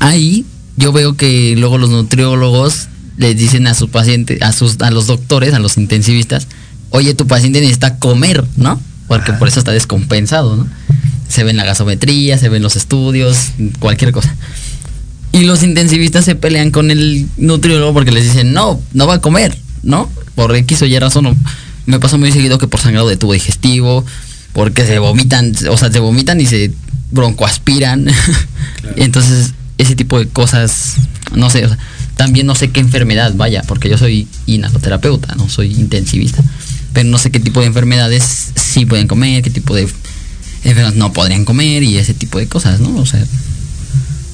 ahí 0.00 0.44
yo 0.76 0.92
veo 0.92 1.16
que 1.16 1.54
luego 1.56 1.78
los 1.78 1.90
nutriólogos 1.90 2.88
les 3.16 3.36
dicen 3.36 3.66
a 3.66 3.74
sus 3.74 3.90
pacientes, 3.90 4.42
a 4.42 4.52
sus, 4.52 4.80
a 4.80 4.90
los 4.90 5.06
doctores, 5.06 5.54
a 5.54 5.58
los 5.58 5.76
intensivistas, 5.76 6.48
oye, 6.90 7.14
tu 7.14 7.26
paciente 7.26 7.60
necesita 7.60 7.98
comer, 7.98 8.44
¿no? 8.56 8.80
Porque 9.06 9.32
por 9.34 9.48
eso 9.48 9.58
está 9.58 9.72
descompensado, 9.72 10.56
¿no? 10.56 10.66
Se 11.28 11.44
ve 11.44 11.50
en 11.50 11.56
la 11.56 11.64
gasometría, 11.64 12.38
se 12.38 12.48
ven 12.48 12.62
los 12.62 12.76
estudios, 12.76 13.50
cualquier 13.78 14.12
cosa. 14.12 14.34
Y 15.34 15.42
los 15.42 15.64
intensivistas 15.64 16.24
se 16.24 16.36
pelean 16.36 16.70
con 16.70 16.92
el 16.92 17.26
nutriólogo 17.36 17.92
porque 17.92 18.12
les 18.12 18.22
dicen, 18.22 18.52
no, 18.52 18.80
no 18.92 19.08
va 19.08 19.14
a 19.14 19.20
comer, 19.20 19.58
¿no? 19.82 20.08
Por 20.36 20.54
X 20.54 20.82
o 20.82 20.86
Y 20.86 20.96
razón. 20.96 21.36
Me 21.86 21.98
pasa 21.98 22.16
muy 22.16 22.30
seguido 22.30 22.56
que 22.56 22.68
por 22.68 22.78
sangrado 22.78 23.08
de 23.08 23.16
tubo 23.16 23.32
digestivo, 23.32 24.04
porque 24.52 24.86
se 24.86 25.00
vomitan, 25.00 25.52
o 25.68 25.76
sea, 25.76 25.90
se 25.90 25.98
vomitan 25.98 26.40
y 26.40 26.46
se 26.46 26.70
broncoaspiran. 27.10 28.06
Entonces, 28.96 29.54
ese 29.76 29.96
tipo 29.96 30.20
de 30.20 30.28
cosas, 30.28 30.94
no 31.34 31.50
sé, 31.50 31.64
o 31.64 31.68
sea, 31.68 31.78
también 32.16 32.46
no 32.46 32.54
sé 32.54 32.70
qué 32.70 32.78
enfermedad, 32.78 33.34
vaya, 33.34 33.64
porque 33.66 33.88
yo 33.88 33.98
soy 33.98 34.28
inhaloterapeuta, 34.46 35.34
no 35.34 35.48
soy 35.48 35.72
intensivista. 35.72 36.44
Pero 36.92 37.08
no 37.08 37.18
sé 37.18 37.32
qué 37.32 37.40
tipo 37.40 37.58
de 37.58 37.66
enfermedades 37.66 38.52
sí 38.54 38.86
pueden 38.86 39.08
comer, 39.08 39.42
qué 39.42 39.50
tipo 39.50 39.74
de 39.74 39.88
enfermedades 40.62 40.96
no 40.96 41.12
podrían 41.12 41.44
comer 41.44 41.82
y 41.82 41.98
ese 41.98 42.14
tipo 42.14 42.38
de 42.38 42.46
cosas, 42.46 42.78
¿no? 42.78 42.94
O 42.98 43.04
sea, 43.04 43.26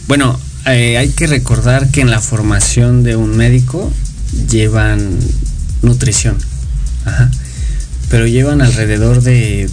Bueno, 0.06 0.38
eh, 0.66 0.98
hay 0.98 1.08
que 1.10 1.26
recordar 1.26 1.90
que 1.90 2.00
en 2.00 2.10
la 2.10 2.20
formación 2.20 3.02
de 3.02 3.16
un 3.16 3.36
médico 3.36 3.92
llevan 4.48 5.18
nutrición. 5.82 6.36
Ajá. 7.04 7.30
Pero 8.08 8.26
llevan 8.26 8.60
alrededor 8.60 9.22
de 9.22 9.68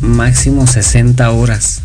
máximo 0.00 0.66
60 0.66 1.30
horas. 1.30 1.80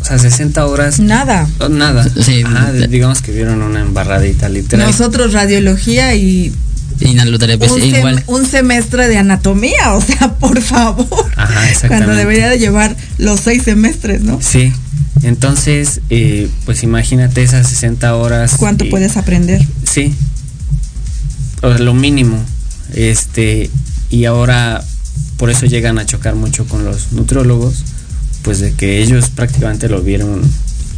O 0.00 0.04
sea, 0.04 0.18
60 0.18 0.64
horas. 0.66 1.00
Nada. 1.00 1.46
oh, 1.60 1.68
Nada. 1.68 2.06
Sí, 2.22 2.42
Ajá, 2.44 2.72
digamos 2.72 3.20
que 3.20 3.32
vieron 3.32 3.62
una 3.62 3.80
embarradita 3.80 4.48
literal. 4.48 4.86
Nosotros 4.86 5.32
radiología 5.32 6.14
y 6.14 6.52
inhaloterapia 7.00 7.72
un, 7.72 7.82
igual. 7.82 8.24
un 8.26 8.46
semestre 8.46 9.08
de 9.08 9.18
anatomía, 9.18 9.92
o 9.94 10.00
sea, 10.00 10.34
por 10.34 10.60
favor. 10.60 11.06
Ajá, 11.36 11.68
exactamente. 11.68 11.88
Cuando 11.88 12.14
debería 12.14 12.48
de 12.48 12.58
llevar 12.58 12.96
los 13.18 13.40
seis 13.40 13.64
semestres, 13.64 14.22
¿no? 14.22 14.40
Sí. 14.40 14.72
Entonces, 15.22 16.00
eh, 16.10 16.48
pues 16.64 16.82
imagínate 16.82 17.42
esas 17.42 17.68
60 17.68 18.14
horas. 18.14 18.54
¿Cuánto 18.58 18.88
puedes 18.88 19.16
aprender? 19.16 19.66
Sí. 19.84 20.14
O 21.62 21.68
sea, 21.68 21.78
lo 21.78 21.94
mínimo. 21.94 22.38
Este, 22.94 23.70
y 24.10 24.24
ahora 24.24 24.82
por 25.36 25.50
eso 25.50 25.66
llegan 25.66 25.98
a 25.98 26.06
chocar 26.06 26.34
mucho 26.34 26.66
con 26.66 26.84
los 26.84 27.12
nutriólogos, 27.12 27.84
pues 28.42 28.60
de 28.60 28.72
que 28.72 29.02
ellos 29.02 29.30
prácticamente 29.30 29.88
lo 29.88 30.02
vieron 30.02 30.42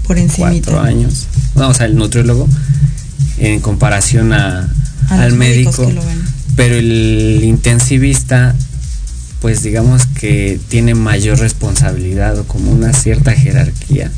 Por 0.06 0.18
cuatro 0.36 0.80
años. 0.80 1.26
No, 1.56 1.68
o 1.68 1.74
sea, 1.74 1.86
el 1.86 1.96
nutriólogo 1.96 2.48
en 3.38 3.60
comparación 3.60 4.32
a, 4.32 4.68
al 5.08 5.32
médico. 5.34 5.90
Pero 6.56 6.76
el 6.76 7.40
intensivista, 7.42 8.54
pues 9.40 9.62
digamos 9.62 10.06
que 10.06 10.60
tiene 10.68 10.94
mayor 10.94 11.38
responsabilidad 11.38 12.38
o 12.38 12.44
como 12.44 12.70
una 12.70 12.92
cierta 12.92 13.32
jerarquía 13.32 14.10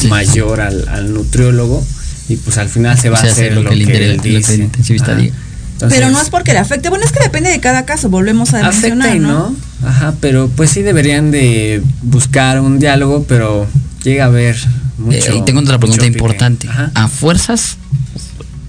Sí. 0.00 0.08
mayor 0.08 0.62
al, 0.62 0.88
al 0.88 1.12
nutriólogo 1.12 1.84
y 2.28 2.36
pues 2.36 2.56
al 2.56 2.70
final 2.70 2.98
se 2.98 3.10
va 3.10 3.18
a 3.18 3.20
hace 3.20 3.30
hacer 3.30 3.52
lo 3.52 3.62
lo, 3.62 3.68
que 3.68 3.74
el 3.76 3.86
que, 3.86 3.92
él 3.92 4.16
lo 4.16 4.22
que 4.22 4.28
el 4.30 4.40
dice. 4.40 4.54
Entonces, 4.54 5.98
pero 5.98 6.10
no 6.10 6.20
es 6.20 6.30
porque 6.30 6.52
le 6.52 6.60
afecte. 6.60 6.88
Bueno, 6.88 7.04
es 7.04 7.12
que 7.12 7.22
depende 7.22 7.50
de 7.50 7.60
cada 7.60 7.84
caso, 7.84 8.08
volvemos 8.08 8.54
a 8.54 8.62
mencionar, 8.62 9.16
¿no? 9.18 9.54
no. 9.82 9.86
Ajá, 9.86 10.14
pero 10.20 10.48
pues 10.48 10.70
sí 10.70 10.82
deberían 10.82 11.30
de 11.30 11.82
buscar 12.02 12.60
un 12.60 12.78
diálogo, 12.78 13.24
pero 13.28 13.66
llega 14.04 14.24
a 14.24 14.26
haber 14.28 14.56
mucho. 14.98 15.32
Eh, 15.32 15.36
y 15.38 15.44
tengo 15.44 15.60
otra 15.60 15.78
pregunta 15.78 16.04
mucho 16.04 16.12
importante. 16.12 16.68
Ajá. 16.68 16.90
A 16.94 17.08
fuerzas, 17.08 17.76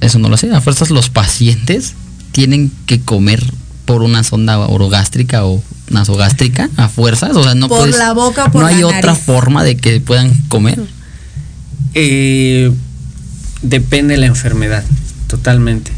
eso 0.02 0.20
no 0.20 0.28
lo 0.28 0.38
sé, 0.38 0.52
a 0.52 0.60
fuerzas 0.60 0.90
los 0.90 1.10
pacientes 1.10 1.94
tienen 2.32 2.72
que 2.88 3.00
comer 3.00 3.44
por 3.86 4.02
una 4.02 4.24
sonda 4.24 4.58
orogástrica 4.60 5.46
o 5.46 5.62
nasogástrica 5.90 6.70
a 6.78 6.88
fuerzas, 6.90 7.36
o 7.36 7.44
sea, 7.44 7.54
no 7.56 7.68
Por 7.68 7.80
puedes- 7.80 7.98
la 7.98 8.14
boca 8.14 8.46
o 8.46 8.52
por 8.52 8.62
no 8.62 8.68
hay 8.68 8.84
otra 8.84 9.16
forma 9.16 9.64
de 9.64 9.76
que 9.78 10.00
puedan 10.00 10.34
comer. 10.48 10.80
Eh, 11.94 12.72
depende 13.62 14.14
de 14.16 14.20
la 14.20 14.26
enfermedad, 14.28 14.84
totalmente. 15.28 15.92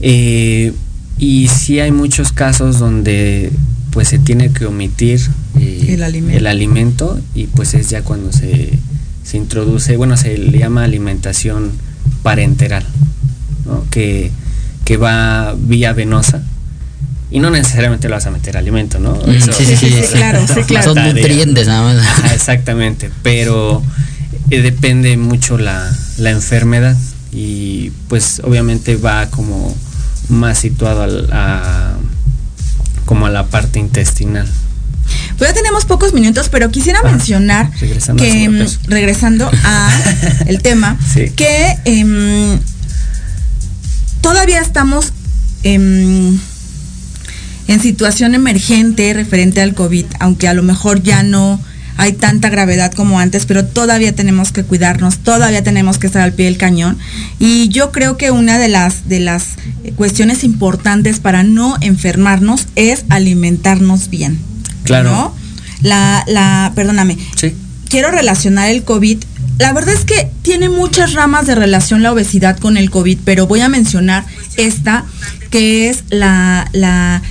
Eh, 0.00 0.72
y 1.18 1.48
sí 1.48 1.78
hay 1.80 1.92
muchos 1.92 2.32
casos 2.32 2.78
donde 2.78 3.52
pues 3.90 4.08
se 4.08 4.18
tiene 4.18 4.50
que 4.50 4.66
omitir 4.66 5.20
eh, 5.60 5.86
El 5.90 6.02
alimento. 6.02 6.36
el 6.38 6.46
alimento 6.48 7.20
y 7.34 7.46
pues 7.46 7.74
es 7.74 7.88
ya 7.90 8.02
cuando 8.02 8.32
se, 8.32 8.76
se 9.22 9.36
introduce, 9.36 9.96
bueno, 9.96 10.16
se 10.16 10.36
le 10.36 10.58
llama 10.58 10.82
alimentación 10.82 11.70
parenteral, 12.24 12.84
¿no? 13.64 13.84
que, 13.90 14.32
que 14.84 14.96
va 14.96 15.54
vía 15.56 15.92
venosa 15.92 16.42
y 17.34 17.40
no 17.40 17.50
necesariamente 17.50 18.08
lo 18.08 18.14
vas 18.14 18.26
a 18.26 18.30
meter 18.30 18.56
alimento, 18.56 19.00
¿no? 19.00 19.20
Eso- 19.26 19.52
sí, 19.52 19.64
sí, 19.66 19.76
sí, 19.76 19.90
sí, 19.90 20.12
claro, 20.12 20.46
sí, 20.46 20.62
claro. 20.62 20.94
Son 20.94 21.04
nutrientes 21.04 21.66
nada 21.66 21.82
más. 21.82 22.32
Exactamente, 22.32 23.10
pero 23.24 23.82
eh, 24.50 24.62
depende 24.62 25.16
mucho 25.16 25.58
la, 25.58 25.90
la 26.18 26.30
enfermedad 26.30 26.96
y 27.32 27.90
pues 28.08 28.40
obviamente 28.44 28.94
va 28.96 29.26
como 29.30 29.76
más 30.28 30.58
situado 30.58 31.02
al- 31.02 31.28
a, 31.32 31.94
como 33.04 33.26
a 33.26 33.30
la 33.30 33.46
parte 33.46 33.80
intestinal. 33.80 34.46
Pues 35.36 35.50
ya 35.50 35.54
tenemos 35.54 35.86
pocos 35.86 36.14
minutos, 36.14 36.48
pero 36.48 36.70
quisiera 36.70 37.00
Ah, 37.04 37.10
mencionar 37.10 37.68
regresando 37.80 38.22
que, 38.22 38.48
mm, 38.48 38.66
regresando 38.86 39.50
a 39.64 39.90
el 40.46 40.62
tema, 40.62 40.96
Sí. 41.12 41.30
que 41.30 41.76
em, 41.84 42.60
todavía 44.20 44.60
estamos 44.60 45.12
em, 45.64 46.38
en 47.68 47.80
situación 47.80 48.34
emergente 48.34 49.12
referente 49.14 49.60
al 49.60 49.74
COVID, 49.74 50.06
aunque 50.20 50.48
a 50.48 50.54
lo 50.54 50.62
mejor 50.62 51.02
ya 51.02 51.22
no 51.22 51.60
hay 51.96 52.12
tanta 52.12 52.48
gravedad 52.48 52.92
como 52.92 53.20
antes, 53.20 53.46
pero 53.46 53.64
todavía 53.64 54.14
tenemos 54.14 54.50
que 54.50 54.64
cuidarnos, 54.64 55.18
todavía 55.18 55.62
tenemos 55.62 55.98
que 55.98 56.08
estar 56.08 56.22
al 56.22 56.32
pie 56.32 56.46
del 56.46 56.56
cañón. 56.56 56.98
Y 57.38 57.68
yo 57.68 57.92
creo 57.92 58.16
que 58.16 58.30
una 58.30 58.58
de 58.58 58.68
las, 58.68 59.08
de 59.08 59.20
las 59.20 59.50
cuestiones 59.96 60.42
importantes 60.44 61.20
para 61.20 61.42
no 61.44 61.76
enfermarnos 61.80 62.66
es 62.74 63.04
alimentarnos 63.10 64.10
bien. 64.10 64.38
Claro. 64.82 65.10
¿no? 65.10 65.34
La, 65.82 66.24
la, 66.26 66.72
perdóname, 66.74 67.16
Sí. 67.36 67.54
quiero 67.88 68.10
relacionar 68.10 68.68
el 68.70 68.82
COVID. 68.82 69.18
La 69.58 69.72
verdad 69.72 69.94
es 69.94 70.04
que 70.04 70.30
tiene 70.42 70.68
muchas 70.68 71.12
ramas 71.12 71.46
de 71.46 71.54
relación 71.54 72.02
la 72.02 72.12
obesidad 72.12 72.58
con 72.58 72.76
el 72.76 72.90
COVID, 72.90 73.18
pero 73.24 73.46
voy 73.46 73.60
a 73.60 73.68
mencionar 73.68 74.24
esta, 74.56 75.04
que 75.50 75.88
es 75.88 76.02
la, 76.10 76.68
la, 76.72 77.22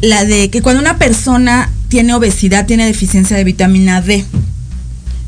la 0.00 0.24
de 0.24 0.50
que 0.50 0.62
cuando 0.62 0.80
una 0.80 0.98
persona 0.98 1.70
tiene 1.88 2.14
obesidad, 2.14 2.66
tiene 2.66 2.86
deficiencia 2.86 3.36
de 3.36 3.44
vitamina 3.44 4.00
D, 4.00 4.24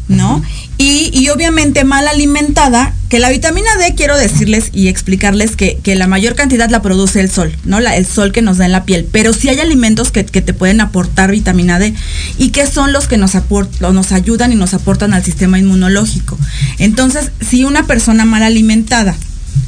¿no? 0.09 0.43
Y, 0.79 1.11
y 1.13 1.29
obviamente 1.29 1.85
mal 1.85 2.07
alimentada, 2.09 2.95
que 3.09 3.19
la 3.19 3.31
vitamina 3.31 3.69
D 3.79 3.95
quiero 3.95 4.17
decirles 4.17 4.71
y 4.73 4.89
explicarles 4.89 5.55
que, 5.57 5.79
que 5.83 5.95
la 5.95 6.07
mayor 6.07 6.35
cantidad 6.35 6.69
la 6.71 6.83
produce 6.83 7.21
el 7.21 7.31
sol, 7.31 7.55
¿no? 7.65 7.81
La- 7.81 7.97
el 7.97 8.07
sol 8.07 8.33
que 8.33 8.43
nos 8.43 8.59
da 8.59 8.67
en 8.67 8.73
la 8.73 8.85
piel. 8.85 9.07
Pero 9.11 9.33
sí 9.33 9.49
hay 9.49 9.61
alimentos 9.61 10.11
que, 10.11 10.25
que 10.25 10.41
te 10.43 10.55
pueden 10.55 10.81
aportar 10.81 11.31
vitamina 11.31 11.79
D 11.79 11.95
y 12.39 12.49
que 12.51 12.67
son 12.67 12.93
los 12.93 13.07
que 13.07 13.17
nos, 13.17 13.35
aport- 13.35 13.83
o 13.83 13.93
nos 13.93 14.13
ayudan 14.13 14.53
y 14.53 14.57
nos 14.57 14.75
aportan 14.75 15.15
al 15.15 15.25
sistema 15.25 15.59
inmunológico. 15.59 16.39
Entonces, 16.79 17.31
si 17.41 17.65
una 17.65 17.87
persona 17.87 18.25
mal 18.25 18.43
alimentada, 18.43 19.17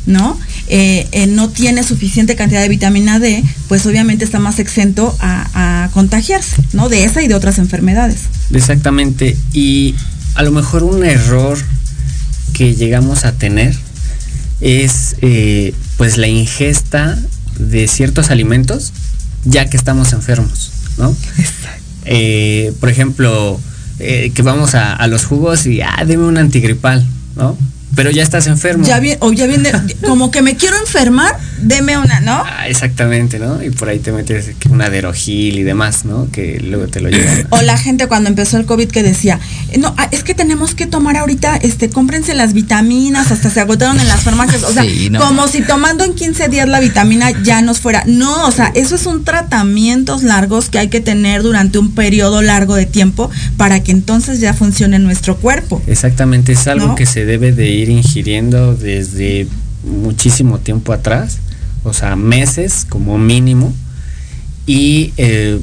¿no? 0.06 0.38
Eh, 0.68 1.06
eh, 1.12 1.26
no 1.26 1.50
tiene 1.50 1.82
suficiente 1.82 2.36
cantidad 2.36 2.62
de 2.62 2.68
vitamina 2.68 3.18
D, 3.18 3.44
pues 3.68 3.84
obviamente 3.84 4.24
está 4.24 4.38
más 4.38 4.58
exento 4.58 5.14
a, 5.20 5.84
a 5.84 5.90
contagiarse, 5.90 6.56
¿no? 6.72 6.88
De 6.88 7.04
esa 7.04 7.22
y 7.22 7.28
de 7.28 7.34
otras 7.34 7.58
enfermedades. 7.58 8.20
Exactamente. 8.52 9.36
Y 9.52 9.94
a 10.34 10.42
lo 10.42 10.50
mejor 10.52 10.82
un 10.82 11.04
error 11.04 11.58
que 12.54 12.74
llegamos 12.74 13.24
a 13.24 13.32
tener 13.32 13.74
es 14.60 15.16
eh, 15.20 15.74
pues 15.96 16.16
la 16.16 16.28
ingesta 16.28 17.18
de 17.58 17.86
ciertos 17.86 18.30
alimentos 18.30 18.92
ya 19.44 19.68
que 19.68 19.76
estamos 19.76 20.12
enfermos, 20.12 20.70
¿no? 20.96 21.14
Eh, 22.06 22.72
por 22.80 22.88
ejemplo, 22.88 23.60
eh, 23.98 24.30
que 24.34 24.42
vamos 24.42 24.74
a, 24.74 24.94
a 24.94 25.06
los 25.06 25.24
jugos 25.24 25.66
y, 25.66 25.80
ah, 25.80 26.04
deme 26.06 26.24
un 26.24 26.38
antigripal, 26.38 27.06
¿no? 27.36 27.56
Pero 27.94 28.10
ya 28.10 28.22
estás 28.22 28.46
enfermo. 28.46 28.84
Ya 28.84 28.98
viene, 29.00 29.18
o 29.20 29.32
ya 29.32 29.46
viene, 29.46 29.70
como 30.06 30.30
que 30.30 30.42
me 30.42 30.56
quiero 30.56 30.76
enfermar, 30.78 31.36
deme 31.60 31.96
una, 31.98 32.20
¿no? 32.20 32.42
Ah, 32.44 32.68
exactamente, 32.68 33.38
¿no? 33.38 33.62
Y 33.62 33.70
por 33.70 33.88
ahí 33.88 33.98
te 33.98 34.12
metes 34.12 34.50
una 34.70 34.90
derogil 34.90 35.58
y 35.58 35.62
demás, 35.62 36.04
¿no? 36.04 36.28
Que 36.30 36.60
luego 36.60 36.88
te 36.88 37.00
lo 37.00 37.08
llevan. 37.08 37.46
O 37.50 37.62
la 37.62 37.76
gente 37.78 38.06
cuando 38.06 38.28
empezó 38.28 38.56
el 38.58 38.66
COVID 38.66 38.88
que 38.88 39.02
decía, 39.02 39.38
"Eh, 39.72 39.78
no, 39.78 39.94
ah, 39.96 40.08
es 40.10 40.24
que 40.24 40.34
tenemos 40.34 40.74
que 40.74 40.86
tomar 40.86 41.16
ahorita, 41.16 41.56
este, 41.56 41.88
cómprense 41.90 42.34
las 42.34 42.52
vitaminas, 42.52 43.30
hasta 43.30 43.50
se 43.50 43.60
agotaron 43.60 43.98
en 44.00 44.08
las 44.08 44.20
farmacias. 44.22 44.62
O 44.64 44.72
sea, 44.72 44.82
Sí, 44.82 45.08
no. 45.10 45.20
como 45.20 45.46
si 45.48 45.62
tomando 45.62 46.04
en 46.04 46.14
15 46.14 46.48
días 46.48 46.68
la 46.68 46.80
vitamina 46.80 47.30
ya 47.42 47.62
nos 47.62 47.80
fuera. 47.80 48.02
No, 48.06 48.46
o 48.46 48.50
sea, 48.50 48.70
eso 48.74 48.94
es 48.96 49.06
un 49.06 49.24
tratamientos 49.24 50.22
largos 50.22 50.68
que 50.68 50.78
hay 50.78 50.88
que 50.88 51.00
tener 51.00 51.42
durante 51.42 51.78
un 51.78 51.94
periodo 51.94 52.42
largo 52.42 52.74
de 52.74 52.86
tiempo 52.86 53.30
para 53.56 53.82
que 53.82 53.92
entonces 53.92 54.40
ya 54.40 54.52
funcione 54.54 54.98
nuestro 54.98 55.36
cuerpo. 55.36 55.82
Exactamente, 55.86 56.52
es 56.52 56.66
algo 56.66 56.88
¿No? 56.88 56.94
que 56.94 57.06
se 57.06 57.24
debe 57.24 57.52
de 57.52 57.68
ir 57.68 57.83
ingiriendo 57.88 58.74
desde 58.74 59.46
muchísimo 59.84 60.58
tiempo 60.58 60.92
atrás, 60.92 61.38
o 61.82 61.92
sea, 61.92 62.16
meses 62.16 62.86
como 62.88 63.18
mínimo. 63.18 63.74
Y 64.66 65.12
eh, 65.16 65.60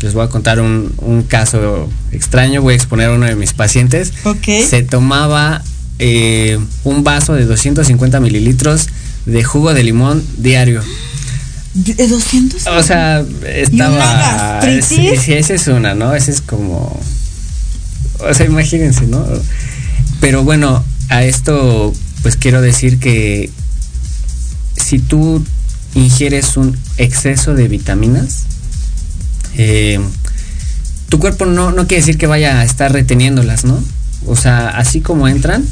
les 0.00 0.14
voy 0.14 0.24
a 0.24 0.28
contar 0.28 0.60
un, 0.60 0.92
un 0.98 1.22
caso 1.22 1.88
extraño, 2.12 2.62
voy 2.62 2.74
a 2.74 2.76
exponer 2.76 3.08
a 3.08 3.12
uno 3.12 3.26
de 3.26 3.36
mis 3.36 3.52
pacientes. 3.52 4.12
Ok. 4.24 4.46
Se 4.68 4.82
tomaba 4.82 5.62
eh, 5.98 6.58
un 6.84 7.02
vaso 7.02 7.34
de 7.34 7.44
250 7.44 8.20
mililitros 8.20 8.86
de 9.26 9.42
jugo 9.42 9.74
de 9.74 9.82
limón 9.82 10.24
diario. 10.36 10.82
¿De 11.74 12.08
200? 12.08 12.66
O 12.68 12.82
sea, 12.82 13.24
estaba. 13.46 13.98
gastritis? 13.98 14.84
Sí, 14.86 15.10
sí, 15.16 15.32
esa 15.34 15.54
es 15.54 15.66
una, 15.68 15.94
¿no? 15.94 16.14
Esa 16.14 16.30
es 16.30 16.40
como. 16.40 16.98
O 18.20 18.34
sea, 18.34 18.46
imagínense, 18.46 19.06
¿no? 19.06 19.24
Pero 20.20 20.42
bueno, 20.44 20.82
a 21.08 21.24
esto, 21.24 21.92
pues 22.22 22.36
quiero 22.36 22.60
decir 22.60 22.98
que 22.98 23.50
si 24.76 24.98
tú 24.98 25.44
ingieres 25.94 26.56
un 26.56 26.76
exceso 26.96 27.54
de 27.54 27.68
vitaminas, 27.68 28.44
eh, 29.56 30.00
tu 31.08 31.18
cuerpo 31.18 31.46
no, 31.46 31.72
no 31.72 31.86
quiere 31.86 32.02
decir 32.02 32.18
que 32.18 32.26
vaya 32.26 32.60
a 32.60 32.64
estar 32.64 32.92
reteniéndolas, 32.92 33.64
¿no? 33.64 33.82
O 34.26 34.36
sea, 34.36 34.68
así 34.68 35.00
como 35.00 35.28
entran, 35.28 35.64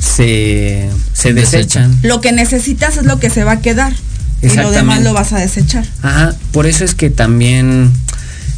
se, 0.00 0.90
se 1.12 1.32
Desechan. 1.32 1.98
Lo 2.02 2.20
que 2.20 2.32
necesitas 2.32 2.96
es 2.96 3.04
lo 3.04 3.18
que 3.18 3.30
se 3.30 3.44
va 3.44 3.52
a 3.52 3.60
quedar. 3.60 3.94
Y 4.42 4.48
lo 4.56 4.72
demás 4.72 5.02
lo 5.02 5.12
vas 5.12 5.32
a 5.32 5.38
desechar. 5.38 5.86
Ajá, 6.02 6.34
por 6.50 6.66
eso 6.66 6.84
es 6.84 6.96
que 6.96 7.10
también 7.10 7.92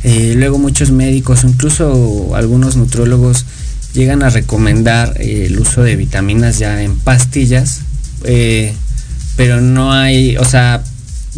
eh, 0.03 0.33
luego 0.35 0.59
muchos 0.59 0.91
médicos, 0.91 1.45
incluso 1.45 2.35
algunos 2.35 2.77
nutriólogos, 2.77 3.45
llegan 3.95 4.23
a 4.23 4.31
recomendar 4.31 5.15
eh, 5.21 5.47
el 5.47 5.59
uso 5.59 5.83
de 5.83 5.97
vitaminas 5.97 6.59
ya 6.59 6.83
en 6.83 6.97
pastillas, 6.99 7.81
eh, 8.25 8.75
pero 9.37 9.61
no 9.61 9.93
hay, 9.93 10.37
o 10.37 10.45
sea, 10.45 10.83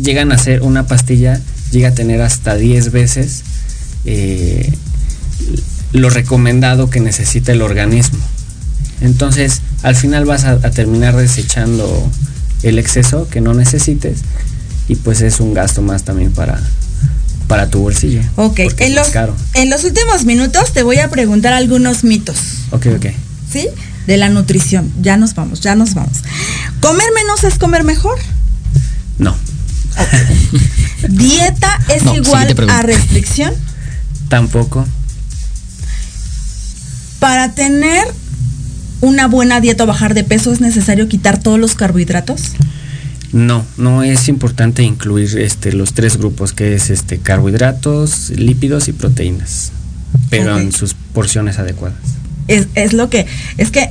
llegan 0.03 0.33
a 0.33 0.37
hacer 0.37 0.63
una 0.63 0.87
pastilla, 0.87 1.41
llega 1.71 1.91
a 1.91 1.95
tener 1.95 2.23
hasta 2.23 2.57
10 2.57 2.91
veces 2.93 3.43
eh, 4.05 4.73
lo 5.93 6.11
recomendado 6.11 6.91
que 6.91 7.01
necesita 7.01 7.53
el 7.53 7.63
organismo. 7.63 8.19
Entonces, 9.03 9.61
al 9.83 9.95
final 9.95 10.25
vas 10.25 10.45
a, 10.45 10.53
a 10.53 10.71
terminar 10.71 11.15
desechando 11.15 12.11
el 12.63 12.79
exceso 12.79 13.29
que 13.29 13.43
no 13.43 13.53
necesites 13.53 14.21
y 14.89 14.97
pues 14.97 15.21
es 15.21 15.41
un 15.41 15.53
gasto 15.53 15.83
más 15.83 16.05
también 16.05 16.33
para, 16.33 16.59
para 17.47 17.69
tu 17.71 17.81
bolsillo. 17.81 18.21
Ok, 18.37 18.61
en 18.79 18.95
los, 18.95 19.09
en 19.55 19.71
los 19.71 19.85
últimos 19.85 20.25
minutos 20.25 20.73
te 20.73 20.83
voy 20.83 20.99
a 20.99 21.09
preguntar 21.11 21.53
algunos 21.53 22.03
mitos, 22.05 22.37
Ok, 22.71 22.87
ok. 22.97 23.07
¿sí? 23.53 23.69
De 24.07 24.17
la 24.17 24.29
nutrición. 24.29 24.93
Ya 25.03 25.17
nos 25.17 25.35
vamos, 25.35 25.61
ya 25.61 25.75
nos 25.75 25.95
vamos. 25.95 26.19
¿Comer 26.81 27.07
menos 27.15 27.45
es 27.45 27.59
comer 27.59 27.85
mejor? 27.85 28.19
No, 29.19 29.37
¿Dieta 31.09 31.81
es 31.95 32.03
No, 32.03 32.15
igual 32.15 32.55
a 32.69 32.83
restricción? 32.83 33.53
tampoco. 34.29 34.87
Para 37.21 37.53
tener 37.55 38.07
una 39.01 39.27
buena 39.27 39.61
dieta 39.61 39.85
o 39.85 39.87
bajar 39.87 40.15
de 40.15 40.25
peso 40.25 40.53
es 40.53 40.61
necesario 40.61 41.09
quitar 41.09 41.39
todos 41.39 41.59
los 41.59 41.75
carbohidratos. 41.75 42.41
No, 43.37 43.67
no 43.77 44.03
es 44.03 44.29
importante 44.29 44.83
incluir 44.83 45.39
este 45.39 45.73
los 45.75 45.93
tres 45.93 46.17
grupos 46.17 46.55
que 46.55 46.75
es 46.75 46.89
este 46.89 47.19
carbohidratos, 47.19 48.31
lípidos 48.31 48.89
y 48.89 48.93
proteínas, 48.93 49.73
pero 50.31 50.59
en 50.59 50.73
sus 50.73 50.95
porciones 50.95 51.59
adecuadas. 51.59 51.99
Es, 52.49 52.69
es 52.75 52.95
lo 52.95 53.11
que, 53.11 53.27
es 53.59 53.71
que 53.71 53.91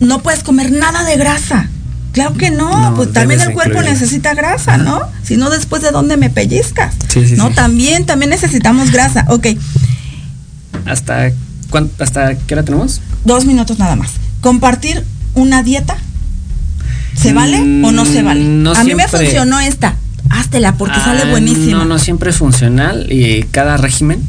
no 0.00 0.22
puedes 0.22 0.42
comer 0.42 0.72
nada 0.72 1.04
de 1.04 1.16
grasa. 1.18 1.68
Claro 2.12 2.34
que 2.34 2.50
no, 2.50 2.90
No, 2.90 2.96
pues 2.96 3.12
también 3.12 3.40
el 3.40 3.52
cuerpo 3.52 3.82
necesita 3.82 4.32
grasa, 4.32 4.78
¿no? 4.78 5.02
Si 5.22 5.36
no, 5.36 5.50
después 5.50 5.82
de 5.82 5.90
dónde 5.90 6.16
me 6.16 6.30
pellizcas. 6.30 6.94
Sí, 7.08 7.26
sí, 7.26 7.36
no, 7.36 7.48
sí. 7.48 7.54
también, 7.54 8.06
también 8.06 8.30
necesitamos 8.30 8.90
grasa. 8.92 9.26
Ok, 9.28 9.48
¿Hasta, 10.86 11.30
¿Hasta 11.98 12.34
qué 12.34 12.54
hora 12.54 12.62
tenemos? 12.62 13.02
dos 13.26 13.44
minutos 13.44 13.78
nada 13.78 13.94
más. 13.94 14.12
¿Compartir 14.40 15.04
una 15.34 15.62
dieta? 15.62 15.96
¿Se 17.14 17.32
vale 17.32 17.58
o 17.84 17.92
no 17.92 18.04
se 18.04 18.22
vale? 18.22 18.40
Mm, 18.44 18.62
no 18.62 18.72
A 18.72 18.84
mí 18.84 18.94
me 18.94 19.02
siempre. 19.06 19.26
funcionó 19.26 19.60
esta. 19.60 19.96
Háztela 20.30 20.76
porque 20.76 20.96
Ah, 20.98 21.04
sale 21.04 21.30
buenísima. 21.30 21.78
No, 21.78 21.84
no 21.84 21.98
siempre 21.98 22.30
es 22.30 22.36
funcional. 22.36 23.06
eh, 23.10 23.46
cada 23.50 23.76
régimen 23.76 24.20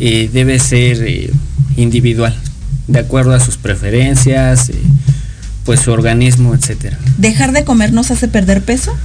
eh, 0.00 0.28
debe 0.32 0.58
ser 0.58 1.02
eh, 1.06 1.30
individual, 1.76 2.34
de 2.88 2.98
acuerdo 2.98 3.34
a 3.34 3.40
sus 3.40 3.56
preferencias, 3.56 4.68
eh, 4.70 4.74
pues 5.64 5.80
su 5.80 5.92
organismo, 5.92 6.54
etcétera. 6.54 6.98
¿Dejar 7.18 7.52
de 7.52 7.64
comer 7.64 7.92
nos 7.92 8.10
hace 8.10 8.28
perder 8.28 8.62
peso? 8.62 8.94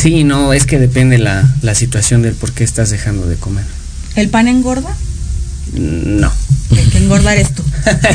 Sí, 0.00 0.24
no, 0.24 0.54
es 0.54 0.64
que 0.64 0.78
depende 0.78 1.18
la, 1.18 1.46
la 1.60 1.74
situación 1.74 2.22
del 2.22 2.34
por 2.34 2.52
qué 2.52 2.64
estás 2.64 2.88
dejando 2.90 3.26
de 3.26 3.36
comer. 3.36 3.64
¿El 4.16 4.30
pan 4.30 4.48
engorda? 4.48 4.88
No. 5.72 6.30
El 6.76 6.90
que 6.90 6.98
engorda 6.98 7.32
eres 7.32 7.54
tú. 7.54 7.62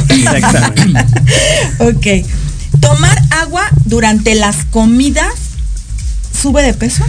Exactamente. 0.09 1.21
ok. 1.79 2.25
¿Tomar 2.79 3.17
agua 3.31 3.63
durante 3.85 4.35
las 4.35 4.65
comidas 4.65 5.33
sube 6.39 6.61
de 6.61 6.73
peso? 6.73 7.03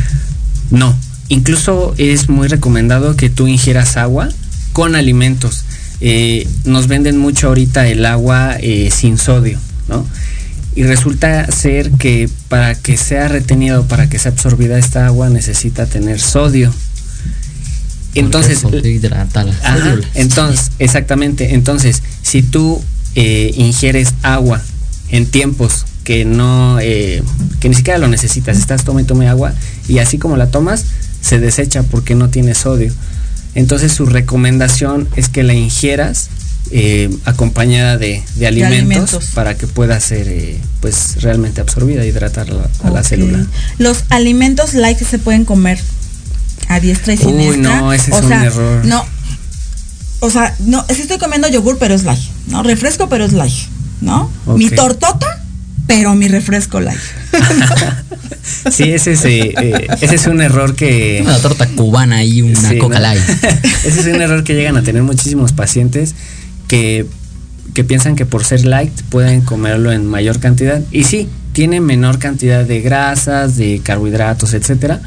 No. 0.71 0.97
Incluso 1.29 1.95
es 1.97 2.29
muy 2.29 2.49
recomendado 2.49 3.17
que 3.17 3.31
tú 3.31 3.47
ingieras 3.47 3.97
agua 3.97 4.29
con 4.73 4.97
alimentos. 4.97 5.65
Eh, 6.01 6.49
nos 6.65 6.89
venden 6.89 7.19
mucho 7.19 7.49
ahorita 7.49 7.87
el 7.87 8.05
agua 8.07 8.57
eh, 8.59 8.91
sin 8.91 9.19
sodio, 9.19 9.59
¿no? 9.89 10.07
Y 10.75 10.85
resulta 10.85 11.51
ser 11.51 11.91
que 11.93 12.29
para 12.49 12.75
que 12.75 12.97
sea 12.97 13.29
retenido, 13.29 13.87
para 13.87 14.09
que 14.09 14.19
sea 14.19 14.33
absorbida 14.33 14.79
esta 14.79 15.07
agua, 15.07 15.29
necesita 15.29 15.87
tener 15.87 16.21
sodio. 16.21 16.73
Entonces, 18.15 18.59
Ajá, 19.63 19.95
entonces, 20.15 20.71
exactamente. 20.79 21.55
Entonces, 21.55 22.03
si 22.23 22.43
tú 22.43 22.83
eh, 23.15 23.53
ingieres 23.57 24.15
agua 24.23 24.61
en 25.11 25.27
tiempos 25.27 25.85
que 26.05 26.25
no, 26.25 26.79
eh, 26.81 27.23
que 27.61 27.69
ni 27.69 27.75
siquiera 27.75 27.99
lo 27.99 28.09
necesitas, 28.09 28.57
estás 28.59 28.85
toma 28.85 29.03
y 29.03 29.05
tome 29.05 29.29
agua 29.29 29.53
y 29.89 29.99
así 29.99 30.19
como 30.19 30.37
la 30.37 30.51
tomas, 30.51 30.85
se 31.21 31.39
desecha 31.39 31.83
porque 31.85 32.15
no 32.15 32.31
tiene 32.31 32.55
sodio. 32.55 32.93
Entonces, 33.55 33.93
su 33.93 34.07
recomendación 34.07 35.09
es 35.17 35.29
que 35.29 35.43
la 35.43 35.55
ingieras 35.55 36.31
eh, 36.73 37.11
acompañada 37.25 37.97
de, 37.99 38.23
de 38.37 38.47
alimentos, 38.47 38.79
alimentos. 39.15 39.25
para 39.35 39.57
que 39.57 39.67
pueda 39.67 39.99
ser, 39.99 40.29
eh, 40.29 40.57
pues, 40.81 41.21
realmente 41.21 41.61
absorbida, 41.61 42.05
hidratar 42.07 42.49
la- 42.49 42.69
a 42.85 42.91
la 42.91 43.03
célula. 43.03 43.45
Los 43.79 44.05
alimentos 44.09 44.75
light 44.75 44.99
se 44.99 45.19
pueden 45.19 45.45
comer 45.45 45.81
a 46.71 46.79
diestra 46.81 47.13
y 47.15 47.17
Uy, 47.19 47.23
siniestra. 47.25 47.81
no, 47.81 47.93
ese 47.93 48.11
es 48.13 48.17
o 48.17 48.21
un 48.23 48.29
sea, 48.29 48.45
error. 48.45 48.85
No. 48.85 49.05
O 50.21 50.31
sea, 50.31 50.55
no, 50.61 50.85
sí 50.89 51.03
estoy 51.03 51.19
comiendo 51.19 51.49
yogur, 51.49 51.79
pero 51.79 51.95
es 51.95 52.05
light, 52.05 52.21
¿no? 52.49 52.63
Refresco, 52.63 53.09
pero 53.09 53.25
es 53.25 53.33
light, 53.33 53.55
¿no? 54.01 54.31
Mi 54.47 54.71
tortota, 54.71 55.43
pero 55.87 56.15
mi 56.15 56.29
refresco 56.29 56.81
light. 56.81 57.01
Sí, 58.71 58.85
ese 58.93 59.13
es, 59.13 59.25
eh, 59.27 59.55
eh, 59.61 59.87
ese 60.01 60.15
es 60.15 60.27
un 60.27 60.41
error 60.41 60.75
que... 60.75 61.21
Una 61.23 61.39
torta 61.39 61.67
cubana 61.69 62.25
y 62.25 62.43
una 62.43 62.69
Sí, 62.69 62.79
coca 62.79 62.97
¿no? 62.97 63.03
light. 63.03 63.23
Ese 63.85 64.01
es 64.01 64.07
un 64.07 64.21
error 64.21 64.45
que 64.45 64.55
llegan 64.55 64.77
a 64.77 64.83
tener 64.83 65.03
muchísimos 65.03 65.53
pacientes 65.53 66.15
que, 66.67 67.07
que 67.75 67.85
piensan 67.85 68.17
que 68.17 68.27
por 68.27 68.45
ser 68.45 68.65
light 68.65 68.93
pueden 69.11 69.43
comerlo 69.43 69.93
en 69.93 70.07
mayor 70.07 70.41
cantidad. 70.41 70.81
Y 70.91 71.05
sí, 71.05 71.29
tiene 71.53 71.81
menor 71.81 72.19
cantidad 72.19 72.65
de 72.65 72.81
grasas, 72.81 73.57
de 73.57 73.81
carbohidratos, 73.85 74.55
etcétera. 74.55 75.01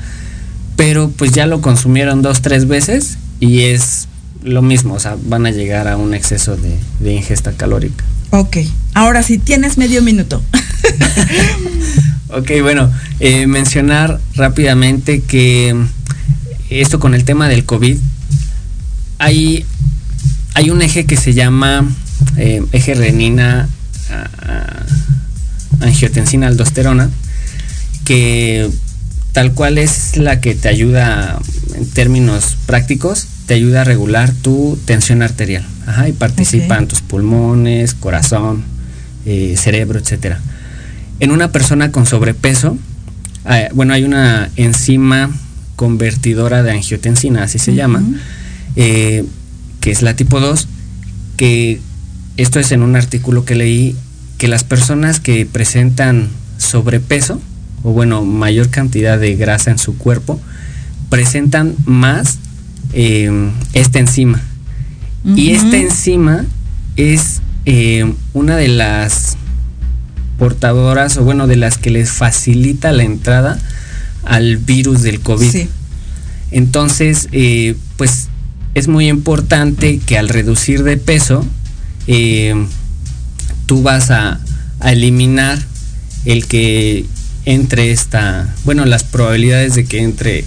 Pero 0.76 1.10
pues 1.10 1.32
ya 1.32 1.46
lo 1.46 1.62
consumieron 1.62 2.22
dos, 2.22 2.42
tres 2.42 2.68
veces 2.68 3.18
y 3.40 3.62
es 3.62 4.08
lo 4.44 4.62
mismo. 4.62 4.96
O 4.96 5.00
sea, 5.00 5.18
van 5.26 5.46
a 5.46 5.52
llegar 5.52 5.88
a 5.88 5.98
un 5.98 6.14
exceso 6.14 6.56
de, 6.56 6.78
de 7.00 7.14
ingesta 7.14 7.54
calórica. 7.54 8.04
Ok. 8.32 8.58
Ahora 8.94 9.24
sí, 9.24 9.38
tienes 9.38 9.78
medio 9.78 10.02
minuto. 10.02 10.42
Ok, 12.36 12.50
bueno, 12.64 12.92
eh, 13.20 13.46
mencionar 13.46 14.20
rápidamente 14.34 15.22
que 15.22 15.76
esto 16.72 17.00
con 17.00 17.14
el 17.14 17.26
tema 17.26 17.48
del 17.48 17.64
COVID, 17.64 17.98
hay, 19.20 19.66
hay 20.56 20.70
un 20.72 20.82
eje 20.82 21.06
que 21.06 21.16
se 21.16 21.34
llama 21.36 21.88
eh, 22.38 22.64
eje 22.72 22.96
renina 22.96 23.70
angiotensina 25.80 26.48
aldosterona, 26.48 27.12
que 28.04 28.70
tal 29.34 29.54
cual 29.54 29.78
es 29.78 30.16
la 30.16 30.40
que 30.40 30.56
te 30.56 30.70
ayuda 30.70 31.40
en 31.76 31.90
términos 31.90 32.56
prácticos, 32.66 33.28
te 33.48 33.56
ayuda 33.56 33.82
a 33.82 33.84
regular 33.84 34.32
tu 34.32 34.80
tensión 34.86 35.22
arterial. 35.22 35.66
Ajá, 35.86 36.08
y 36.08 36.14
participa 36.14 36.76
Ok. 36.76 36.82
en 36.82 36.88
tus 36.88 37.02
pulmones, 37.02 37.94
corazón, 37.94 38.64
eh, 39.26 39.56
cerebro, 39.58 40.00
etcétera. 40.00 40.40
En 41.20 41.32
una 41.32 41.52
persona 41.52 41.92
con 41.92 42.06
sobrepeso, 42.06 42.78
eh, 43.50 43.70
bueno, 43.74 43.94
hay 43.94 44.04
una 44.04 44.50
enzima 44.56 45.32
convertidora 45.76 46.64
de 46.64 46.72
angiotensina, 46.72 47.44
así 47.44 47.60
se 47.60 47.74
llama, 47.74 48.04
eh, 48.76 49.26
que 49.82 49.92
es 49.92 50.02
la 50.02 50.16
tipo 50.16 50.40
2, 50.40 50.68
que 51.36 51.82
esto 52.38 52.60
es 52.60 52.72
en 52.72 52.84
un 52.84 52.96
artículo 52.96 53.46
que 53.46 53.56
leí, 53.56 53.96
que 54.38 54.48
las 54.48 54.64
personas 54.64 55.20
que 55.20 55.46
presentan 55.46 56.30
sobrepeso, 56.58 57.42
o 57.84 57.92
bueno, 57.92 58.24
mayor 58.24 58.70
cantidad 58.70 59.20
de 59.20 59.36
grasa 59.36 59.72
en 59.72 59.78
su 59.78 59.98
cuerpo, 59.98 60.40
presentan 61.10 61.76
más 61.86 62.40
eh, 62.94 63.52
esta 63.74 64.00
enzima. 64.00 64.42
Y 65.36 65.52
esta 65.52 65.78
enzima 65.78 66.46
es 66.98 67.42
eh, 67.66 68.14
una 68.34 68.58
de 68.58 68.68
las 68.68 69.38
portadoras, 70.38 71.18
o 71.18 71.24
bueno, 71.24 71.48
de 71.48 71.56
las 71.56 71.78
que 71.78 71.90
les 71.90 72.12
facilita 72.12 72.92
la 72.92 73.04
entrada 73.04 73.60
al 74.24 74.58
virus 74.58 75.02
del 75.02 75.22
COVID. 75.22 75.50
Sí. 75.50 75.70
Entonces, 76.52 77.30
eh, 77.32 77.76
pues 77.96 78.28
es 78.74 78.88
muy 78.88 79.08
importante 79.08 80.00
que 80.06 80.18
al 80.18 80.30
reducir 80.30 80.84
de 80.84 80.98
peso, 80.98 81.46
eh, 82.08 82.68
tú 83.66 83.82
vas 83.82 84.12
a, 84.12 84.40
a 84.80 84.92
eliminar 84.92 85.60
el 86.26 86.46
que 86.48 87.06
entre 87.46 87.92
esta, 87.92 88.54
bueno, 88.64 88.86
las 88.86 89.04
probabilidades 89.04 89.76
de 89.76 89.86
que 89.86 90.02
entre 90.02 90.46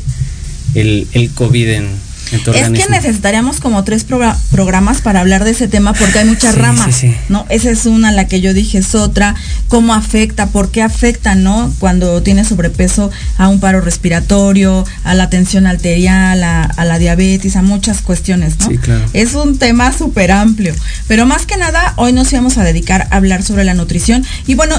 el, 0.74 1.06
el 1.12 1.30
COVID 1.30 1.68
en, 1.68 2.05
Es 2.32 2.68
que 2.70 2.90
necesitaríamos 2.90 3.60
como 3.60 3.84
tres 3.84 4.06
progra- 4.06 4.36
programas 4.50 5.00
para 5.00 5.20
hablar 5.20 5.44
de 5.44 5.50
ese 5.52 5.68
tema 5.68 5.92
porque 5.92 6.18
hay 6.18 6.24
muchas 6.24 6.54
Sí, 6.54 6.60
ramas, 6.60 6.94
sí, 6.96 7.08
sí. 7.08 7.14
¿no? 7.28 7.46
Esa 7.48 7.70
es 7.70 7.86
una, 7.86 8.10
la 8.12 8.26
que 8.26 8.40
yo 8.40 8.52
dije 8.52 8.78
es 8.78 8.94
otra, 8.94 9.34
cómo 9.68 9.94
afecta, 9.94 10.46
por 10.48 10.70
qué 10.70 10.82
afecta, 10.82 11.34
¿no? 11.34 11.72
Cuando 11.78 12.22
tienes 12.22 12.48
sobrepeso 12.48 13.10
a 13.38 13.48
un 13.48 13.60
paro 13.60 13.80
respiratorio, 13.80 14.84
a 15.04 15.14
la 15.14 15.30
tensión 15.30 15.66
arterial, 15.66 16.42
a, 16.42 16.62
a 16.64 16.84
la 16.84 16.98
diabetes, 16.98 17.56
a 17.56 17.62
muchas 17.62 18.00
cuestiones, 18.00 18.58
¿no? 18.58 18.68
Sí, 18.68 18.78
claro. 18.78 19.04
Es 19.12 19.34
un 19.34 19.58
tema 19.58 19.92
súper 19.96 20.32
amplio, 20.32 20.74
pero 21.06 21.26
más 21.26 21.46
que 21.46 21.56
nada 21.56 21.94
hoy 21.96 22.12
nos 22.12 22.32
íbamos 22.32 22.58
a 22.58 22.64
dedicar 22.64 23.06
a 23.10 23.16
hablar 23.16 23.42
sobre 23.42 23.64
la 23.64 23.74
nutrición 23.74 24.24
y 24.46 24.54
bueno, 24.54 24.74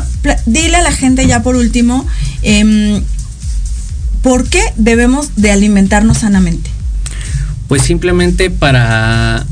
dile 0.45 0.77
a 0.77 0.81
la 0.81 0.91
gente 0.91 1.25
ya 1.27 1.41
por 1.43 1.55
último, 1.55 2.05
em, 2.41 3.01
¿por 4.21 4.49
qué 4.49 4.61
debemos 4.75 5.31
de 5.35 5.51
alimentarnos 5.51 6.17
sanamente? 6.19 6.69
Pues 7.67 7.81
simplemente 7.83 8.49
para... 8.49 9.45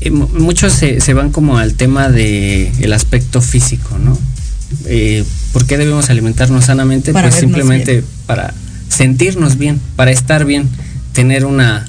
eh, 0.00 0.10
mu- 0.10 0.28
muchos 0.28 0.72
se, 0.72 1.00
se 1.00 1.14
van 1.14 1.30
como 1.30 1.58
al 1.58 1.74
tema 1.74 2.08
de 2.08 2.72
el 2.80 2.92
aspecto 2.92 3.40
físico, 3.42 3.98
¿no? 3.98 4.18
Eh, 4.86 5.24
¿Por 5.52 5.66
qué 5.66 5.78
debemos 5.78 6.10
alimentarnos 6.10 6.64
sanamente? 6.66 7.12
Para 7.12 7.28
pues 7.28 7.40
simplemente 7.40 7.92
bien. 7.92 8.04
para 8.26 8.54
sentirnos 8.88 9.56
bien, 9.58 9.80
para 9.96 10.10
estar 10.10 10.44
bien, 10.44 10.68
tener 11.12 11.44
una, 11.44 11.86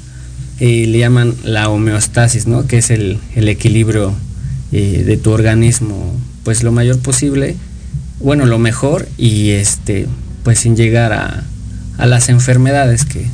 eh, 0.59 0.85
le 0.87 0.97
llaman 0.99 1.35
la 1.43 1.69
homeostasis, 1.69 2.47
¿no? 2.47 2.67
Que 2.67 2.77
es 2.79 2.89
el, 2.89 3.19
el 3.35 3.47
equilibrio 3.49 4.13
de 4.71 5.17
tu 5.17 5.31
organismo, 5.31 6.15
pues 6.43 6.61
lo 6.63 6.71
mayor 6.71 6.99
posible, 6.99 7.55
bueno, 8.19 8.45
lo 8.45 8.59
mejor 8.59 9.07
y 9.17 9.49
este, 9.49 10.05
pues 10.43 10.59
sin 10.59 10.75
llegar 10.75 11.11
a, 11.11 11.43
a 11.97 12.05
las 12.05 12.29
enfermedades 12.29 13.03
que, 13.03 13.25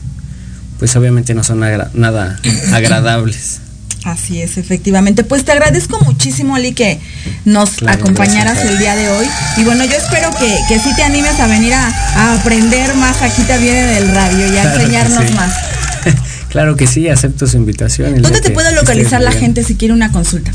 pues 0.79 0.95
obviamente 0.95 1.33
no 1.33 1.43
son 1.43 1.63
agra- 1.63 1.89
nada 1.93 2.39
agradables. 2.73 3.59
Así 4.03 4.39
es, 4.39 4.57
efectivamente. 4.57 5.23
Pues 5.23 5.45
te 5.45 5.51
agradezco 5.51 5.99
muchísimo, 6.01 6.55
Ali, 6.55 6.73
que 6.73 6.99
nos 7.43 7.71
Claro, 7.71 8.03
acompañaras 8.03 8.53
gracias. 8.53 8.73
el 8.73 8.77
día 8.77 8.95
de 8.95 9.09
hoy. 9.09 9.25
Y 9.57 9.63
bueno, 9.63 9.83
yo 9.83 9.93
espero 9.93 10.29
que, 10.37 10.55
que 10.69 10.79
sí 10.79 10.91
te 10.95 11.01
animes 11.01 11.39
a 11.39 11.47
venir 11.47 11.73
a, 11.73 11.87
a 11.87 12.33
aprender 12.39 12.93
más 12.95 13.23
aquí 13.23 13.41
también 13.43 13.75
en 13.75 13.89
el 13.97 14.11
radio 14.13 14.45
y 14.53 14.57
a 14.57 14.61
Claro 14.61 14.79
enseñarnos 14.79 15.23
sí. 15.27 15.33
más. 15.33 15.53
claro 16.49 16.75
que 16.75 16.85
sí, 16.85 17.09
acepto 17.09 17.47
su 17.47 17.57
invitación. 17.57 18.21
¿Dónde 18.21 18.41
te 18.41 18.51
puede 18.51 18.73
localizar 18.75 19.21
la 19.21 19.31
bien. 19.31 19.41
gente 19.41 19.63
si 19.63 19.73
quiere 19.73 19.93
una 19.95 20.11
consulta? 20.11 20.51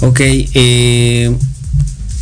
Ok, 0.00 0.20
eh, 0.22 1.36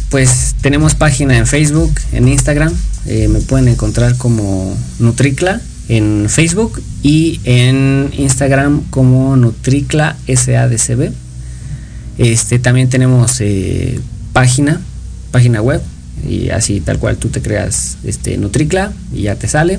pues 0.08 0.56
tenemos 0.60 0.96
página 0.96 1.36
en 1.36 1.46
Facebook, 1.46 1.94
en 2.12 2.26
Instagram. 2.26 2.72
eh, 3.06 3.28
me 3.28 3.38
pueden 3.40 3.68
encontrar 3.68 4.16
como 4.16 4.76
Nutricla 4.98 5.60
en 5.88 6.28
Facebook 6.28 6.82
y 7.02 7.40
en 7.44 8.10
Instagram 8.16 8.82
como 8.90 9.36
Nutricla 9.36 10.16
SADCB. 10.26 11.12
Este, 12.18 12.58
también 12.58 12.88
tenemos 12.88 13.40
eh, 13.40 14.00
página, 14.32 14.80
página 15.30 15.62
web 15.62 15.80
y 16.28 16.50
así 16.50 16.80
tal 16.80 16.98
cual 16.98 17.16
tú 17.16 17.28
te 17.28 17.40
creas 17.40 17.98
este 18.04 18.36
Nutricla 18.36 18.92
y 19.14 19.22
ya 19.22 19.36
te 19.36 19.48
sale. 19.48 19.78